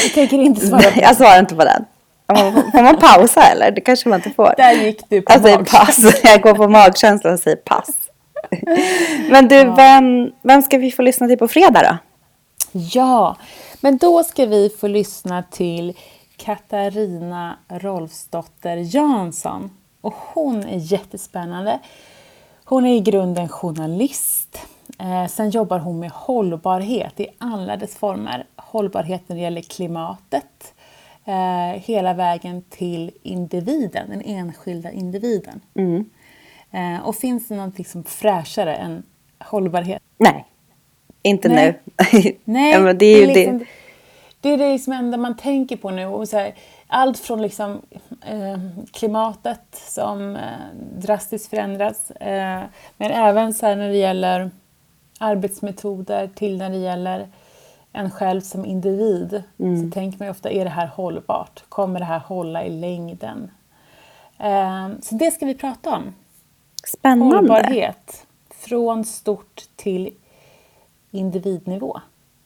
Du 0.02 0.08
tänker 0.14 0.38
inte 0.38 0.66
svara 0.66 0.82
på 0.82 0.90
den? 0.94 1.02
Jag 1.02 1.16
svarar 1.16 1.38
inte 1.38 1.54
på 1.54 1.64
den. 1.64 1.84
Får 2.72 2.82
man 2.82 2.96
pausa 2.96 3.42
eller? 3.42 3.70
Det 3.70 3.80
kanske 3.80 4.08
man 4.08 4.18
inte 4.18 4.30
får. 4.30 4.54
Där 4.56 4.72
gick 4.72 5.00
du 5.08 5.22
på 5.22 5.32
magkänsla. 5.32 5.78
pass. 5.78 6.20
Jag 6.22 6.42
går 6.42 6.54
på 6.54 6.68
magkänsla 6.68 7.32
och 7.32 7.38
säger 7.38 7.56
pass. 7.56 7.88
Men 9.30 9.48
du, 9.48 9.56
ja. 9.56 9.74
vem, 9.74 10.30
vem 10.42 10.62
ska 10.62 10.78
vi 10.78 10.92
få 10.92 11.02
lyssna 11.02 11.28
till 11.28 11.38
på 11.38 11.48
fredag 11.48 11.82
då? 11.82 11.96
Ja, 12.72 13.36
men 13.86 13.96
då 13.96 14.24
ska 14.24 14.46
vi 14.46 14.68
få 14.68 14.86
lyssna 14.86 15.42
till 15.42 15.96
Katarina 16.36 17.58
Rolfsdotter 17.68 18.76
Jansson. 18.76 19.70
Och 20.00 20.14
hon 20.14 20.64
är 20.64 20.92
jättespännande. 20.92 21.80
Hon 22.64 22.86
är 22.86 22.96
i 22.96 23.00
grunden 23.00 23.48
journalist. 23.48 24.58
Eh, 24.98 25.26
sen 25.26 25.50
jobbar 25.50 25.78
hon 25.78 25.98
med 26.00 26.10
hållbarhet 26.10 27.20
i 27.20 27.28
alla 27.38 27.76
dess 27.76 27.96
former. 27.96 28.46
Hållbarhet 28.56 29.28
när 29.28 29.36
det 29.36 29.42
gäller 29.42 29.62
klimatet. 29.62 30.74
Eh, 31.24 31.80
hela 31.80 32.14
vägen 32.14 32.62
till 32.70 33.10
individen, 33.22 34.10
den 34.10 34.22
enskilda 34.24 34.90
individen. 34.90 35.60
Mm. 35.74 36.10
Eh, 36.70 37.06
och 37.06 37.16
finns 37.16 37.48
det 37.48 37.56
något 37.56 37.78
liksom 37.78 38.04
fräschare 38.04 38.74
än 38.74 39.02
hållbarhet? 39.38 40.02
Nej, 40.18 40.46
inte 41.26 41.48
Nej. 41.48 41.80
nu. 42.12 42.32
Nej, 42.44 42.72
ja, 42.72 42.92
det 42.92 43.06
är 43.06 43.26
det. 43.26 43.32
Är 43.32 43.34
liksom, 43.34 43.58
det. 43.58 43.66
det 44.40 44.48
är 44.48 44.58
det 44.58 44.72
liksom 44.72 44.92
enda 44.92 45.16
man 45.16 45.36
tänker 45.36 45.76
på 45.76 45.90
nu. 45.90 46.06
Och 46.06 46.28
så 46.28 46.36
här, 46.36 46.54
allt 46.86 47.18
från 47.18 47.42
liksom, 47.42 47.82
eh, 48.26 48.58
klimatet 48.92 49.64
som 49.72 50.36
eh, 50.36 50.42
drastiskt 50.98 51.50
förändras, 51.50 52.10
eh, 52.10 52.62
men 52.96 53.10
även 53.10 53.54
så 53.54 53.66
när 53.66 53.88
det 53.88 53.96
gäller 53.96 54.50
arbetsmetoder 55.18 56.30
till 56.34 56.58
när 56.58 56.70
det 56.70 56.76
gäller 56.76 57.28
en 57.92 58.10
själv 58.10 58.40
som 58.40 58.64
individ. 58.64 59.42
Mm. 59.58 59.82
Så 59.82 59.94
tänker 59.94 60.18
man 60.18 60.28
ofta, 60.28 60.50
är 60.50 60.64
det 60.64 60.70
här 60.70 60.86
hållbart? 60.86 61.64
Kommer 61.68 62.00
det 62.00 62.06
här 62.06 62.18
hålla 62.18 62.64
i 62.64 62.70
längden? 62.70 63.50
Eh, 64.38 64.88
så 65.00 65.14
det 65.14 65.30
ska 65.30 65.46
vi 65.46 65.54
prata 65.54 65.90
om. 65.90 66.14
Spännande. 66.86 67.36
Hållbarhet. 67.36 68.26
Från 68.50 69.04
stort 69.04 69.62
till 69.76 70.10
individnivå. 71.10 72.00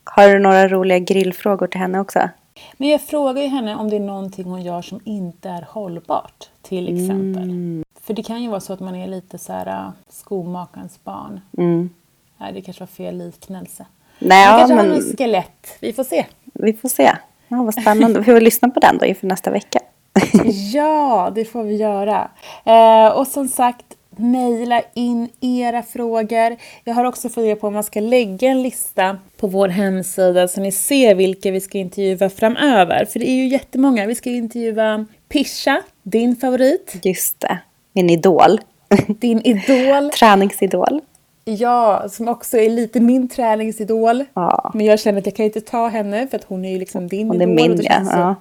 Har 0.04 0.28
du 0.28 0.38
några 0.38 0.68
roliga 0.68 0.98
grillfrågor 0.98 1.66
till 1.66 1.80
henne 1.80 2.00
också? 2.00 2.28
Men 2.76 2.88
jag 2.88 3.00
frågar 3.00 3.42
ju 3.42 3.48
henne 3.48 3.74
om 3.74 3.90
det 3.90 3.96
är 3.96 4.00
någonting 4.00 4.44
hon 4.44 4.62
gör 4.62 4.82
som 4.82 5.00
inte 5.04 5.48
är 5.48 5.66
hållbart, 5.68 6.48
till 6.62 6.84
exempel. 6.84 7.42
Mm. 7.42 7.84
För 8.00 8.14
det 8.14 8.22
kan 8.22 8.42
ju 8.42 8.48
vara 8.48 8.60
så 8.60 8.72
att 8.72 8.80
man 8.80 8.94
är 8.94 9.06
lite 9.06 9.38
så 9.38 9.52
här 9.52 9.66
äh, 9.66 9.90
skomakarens 10.08 11.04
barn. 11.04 11.40
Mm. 11.58 11.90
Nej, 12.38 12.52
det 12.52 12.60
kanske 12.60 12.82
var 12.82 12.86
fel 12.86 13.18
liknelse. 13.18 13.86
Nej, 14.18 14.46
ja, 14.46 14.58
kanske 14.58 14.74
men... 14.74 14.90
har 14.90 14.96
något 14.96 15.18
skelett. 15.18 15.76
Vi 15.80 15.92
får 15.92 16.04
se. 16.04 16.26
Vi 16.44 16.72
får 16.72 16.88
se. 16.88 17.12
Ja, 17.48 17.62
vad 17.62 17.74
spännande. 17.74 18.18
Vi 18.18 18.24
får 18.24 18.40
lyssna 18.40 18.68
på 18.68 18.80
den 18.80 18.98
då 18.98 19.06
inför 19.06 19.26
nästa 19.26 19.50
vecka. 19.50 19.78
ja, 20.72 21.32
det 21.34 21.44
får 21.44 21.62
vi 21.62 21.76
göra. 21.76 22.30
Eh, 22.64 23.08
och 23.08 23.26
som 23.26 23.48
sagt, 23.48 23.86
mejla 24.16 24.82
in 24.94 25.28
era 25.40 25.82
frågor. 25.82 26.56
Jag 26.84 26.94
har 26.94 27.04
också 27.04 27.28
funderat 27.28 27.60
på 27.60 27.66
om 27.66 27.72
man 27.72 27.84
ska 27.84 28.00
lägga 28.00 28.48
en 28.48 28.62
lista 28.62 29.18
på 29.36 29.46
vår 29.46 29.68
hemsida 29.68 30.48
så 30.48 30.60
ni 30.60 30.72
ser 30.72 31.14
vilka 31.14 31.50
vi 31.50 31.60
ska 31.60 31.78
intervjua 31.78 32.30
framöver. 32.30 33.04
För 33.04 33.18
det 33.18 33.30
är 33.30 33.34
ju 33.34 33.48
jättemånga. 33.48 34.06
Vi 34.06 34.14
ska 34.14 34.30
intervjua 34.30 35.06
Pisha, 35.28 35.82
din 36.02 36.36
favorit. 36.36 36.96
Just 37.02 37.40
det, 37.40 37.58
min 37.92 38.10
idol. 38.10 38.60
Din 39.06 39.40
idol. 39.40 40.10
Träningsidol. 40.10 41.00
Ja, 41.44 42.08
som 42.10 42.28
också 42.28 42.58
är 42.58 42.70
lite 42.70 43.00
min 43.00 43.28
träningsidol. 43.28 44.24
Ja. 44.34 44.70
Men 44.74 44.86
jag 44.86 45.00
känner 45.00 45.18
att 45.18 45.26
jag 45.26 45.36
kan 45.36 45.46
inte 45.46 45.60
ta 45.60 45.88
henne 45.88 46.26
för 46.28 46.36
att 46.36 46.44
hon 46.44 46.64
är 46.64 46.72
ju 46.72 46.78
liksom 46.78 47.08
din 47.08 47.28
hon 47.28 47.42
idol. 47.42 47.48
Hon 47.50 47.58
är 47.60 47.68
min, 47.68 47.84
ja. 47.84 48.34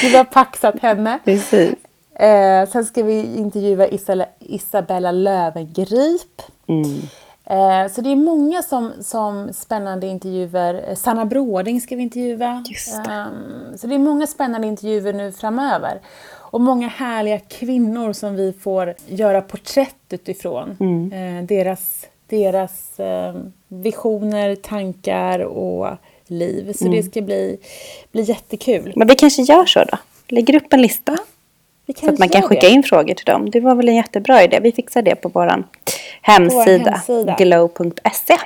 Du 0.00 0.16
har 0.16 0.24
paxat 0.24 0.80
henne. 0.80 1.18
Precis. 1.24 1.74
Eh, 2.14 2.68
sen 2.68 2.84
ska 2.84 3.02
vi 3.02 3.36
intervjua 3.36 3.88
Isabella, 3.88 4.26
Isabella 4.40 5.12
Lövengrip. 5.12 6.42
Mm. 6.66 7.00
Eh, 7.46 7.92
så 7.92 8.00
det 8.00 8.12
är 8.12 8.16
många 8.16 8.62
som, 8.62 8.92
som 9.00 9.52
spännande 9.52 10.06
intervjuer. 10.06 10.84
Eh, 10.88 10.94
Sanna 10.94 11.24
Bråding 11.24 11.80
ska 11.80 11.96
vi 11.96 12.02
intervjua. 12.02 12.64
Just 12.68 13.04
det. 13.04 13.10
Um, 13.10 13.78
så 13.78 13.86
det 13.86 13.94
är 13.94 13.98
många 13.98 14.26
spännande 14.26 14.66
intervjuer 14.66 15.12
nu 15.12 15.32
framöver. 15.32 16.00
Och 16.36 16.60
många 16.60 16.88
härliga 16.88 17.38
kvinnor 17.38 18.12
som 18.12 18.36
vi 18.36 18.52
får 18.52 18.94
göra 19.06 19.40
porträtt 19.40 19.94
utifrån. 20.10 20.76
Mm. 20.80 21.12
Eh, 21.12 21.44
deras 21.44 22.06
deras 22.26 23.00
eh, 23.00 23.34
visioner, 23.68 24.54
tankar 24.54 25.38
och 25.38 25.88
liv. 26.26 26.72
Så 26.72 26.84
mm. 26.84 26.96
det 26.96 27.02
ska 27.02 27.22
bli, 27.22 27.58
bli 28.12 28.22
jättekul. 28.22 28.92
Men 28.96 29.08
vi 29.08 29.14
kanske 29.14 29.42
gör 29.42 29.66
så 29.66 29.84
då? 29.84 29.98
Lägger 30.28 30.56
upp 30.56 30.72
en 30.72 30.82
lista. 30.82 31.16
Så 31.96 32.10
att 32.10 32.18
man 32.18 32.28
kan 32.28 32.42
skicka 32.42 32.66
det. 32.66 32.72
in 32.72 32.82
frågor 32.82 33.14
till 33.14 33.24
dem. 33.24 33.50
Det 33.50 33.60
var 33.60 33.74
väl 33.74 33.88
en 33.88 33.94
jättebra 33.94 34.42
idé. 34.42 34.60
Vi 34.62 34.72
fixar 34.72 35.02
det 35.02 35.14
på 35.14 35.28
vår 35.28 35.64
hemsida, 36.22 36.90
hemsida. 36.90 37.36
glow.se. 37.38 38.36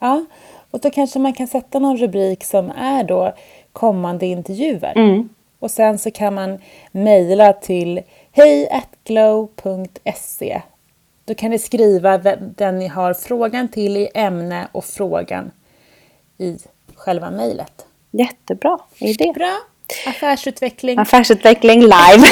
Ja, 0.00 0.24
och 0.70 0.80
då 0.80 0.90
kanske 0.90 1.18
man 1.18 1.32
kan 1.32 1.46
sätta 1.46 1.78
någon 1.78 1.96
rubrik 1.96 2.44
som 2.44 2.70
är 2.70 3.04
då 3.04 3.34
kommande 3.72 4.26
intervjuer. 4.26 4.92
Mm. 4.96 5.28
Och 5.58 5.70
sen 5.70 5.98
så 5.98 6.10
kan 6.10 6.34
man 6.34 6.58
mejla 6.92 7.52
till 7.52 8.00
hejatglow.se. 8.32 10.62
Då 11.24 11.34
kan 11.34 11.50
ni 11.50 11.58
skriva 11.58 12.18
den 12.38 12.78
ni 12.78 12.86
har 12.86 13.14
frågan 13.14 13.68
till 13.68 13.96
i 13.96 14.08
ämne 14.14 14.68
och 14.72 14.84
frågan 14.84 15.50
i 16.38 16.58
själva 16.94 17.30
mejlet. 17.30 17.86
Jättebra 18.10 18.78
idé. 18.98 19.32
Bra. 19.34 19.58
Affärsutveckling. 20.06 20.98
Affärsutveckling 20.98 21.80
live. 21.80 22.28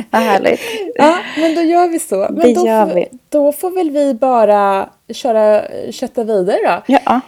Vad 0.10 0.22
härligt. 0.22 0.60
Ja, 0.94 1.18
men 1.36 1.54
då 1.54 1.62
gör 1.62 1.88
vi 1.88 1.98
så. 1.98 2.16
Men 2.16 2.34
det 2.34 2.54
då, 2.54 2.66
gör 2.66 2.86
får, 2.86 2.94
vi. 2.94 3.06
då 3.28 3.52
får 3.52 3.70
väl 3.70 3.90
vi 3.90 4.14
bara 4.14 4.88
köra, 5.12 5.62
kötta 5.92 6.24
vidare 6.24 6.58
då. 6.64 6.82
Ja. 6.86 7.20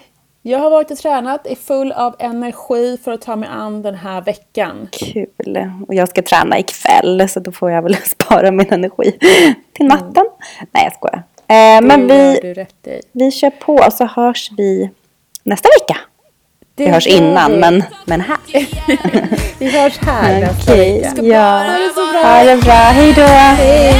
Jag 0.42 0.58
har 0.58 0.70
varit 0.70 0.90
och 0.90 0.98
tränat, 0.98 1.46
är 1.46 1.54
full 1.54 1.92
av 1.92 2.16
energi 2.18 2.98
för 3.04 3.12
att 3.12 3.20
ta 3.20 3.36
mig 3.36 3.48
an 3.52 3.82
den 3.82 3.94
här 3.94 4.22
veckan. 4.22 4.88
Kul. 4.92 5.70
Och 5.88 5.94
jag 5.94 6.08
ska 6.08 6.22
träna 6.22 6.58
ikväll 6.58 7.28
så 7.28 7.40
då 7.40 7.52
får 7.52 7.70
jag 7.70 7.82
väl 7.82 7.96
spara 8.04 8.50
min 8.50 8.72
energi 8.72 9.18
till 9.72 9.86
natten. 9.86 10.24
Nej, 10.70 10.84
jag 10.84 10.92
skojar. 10.94 11.22
Eh, 11.46 11.82
men 11.82 12.06
vi, 12.06 12.66
vi 13.12 13.30
kör 13.30 13.50
på 13.50 13.90
så 13.92 14.04
hörs 14.04 14.50
vi 14.56 14.90
nästa 15.44 15.68
vecka. 15.80 16.00
Det 16.76 16.84
Vi 16.84 16.90
hörs 16.90 17.06
innan, 17.06 17.52
vi. 17.52 17.58
men, 17.58 17.84
men 18.04 18.20
här. 18.20 18.38
Vi 19.58 19.70
hörs 19.78 19.98
här 19.98 20.40
nästa 20.46 20.72
Okej, 20.72 21.00
vecka. 21.00 21.22
ja. 21.22 21.58
Ha 21.58 21.64
det 21.64 21.90
så 21.94 22.12
bra. 22.12 22.22
Ha 22.22 22.44
det 22.44 22.56
bra. 22.56 22.72
Hej 22.74 23.12
då. 23.12 23.22
Hej. 23.22 23.94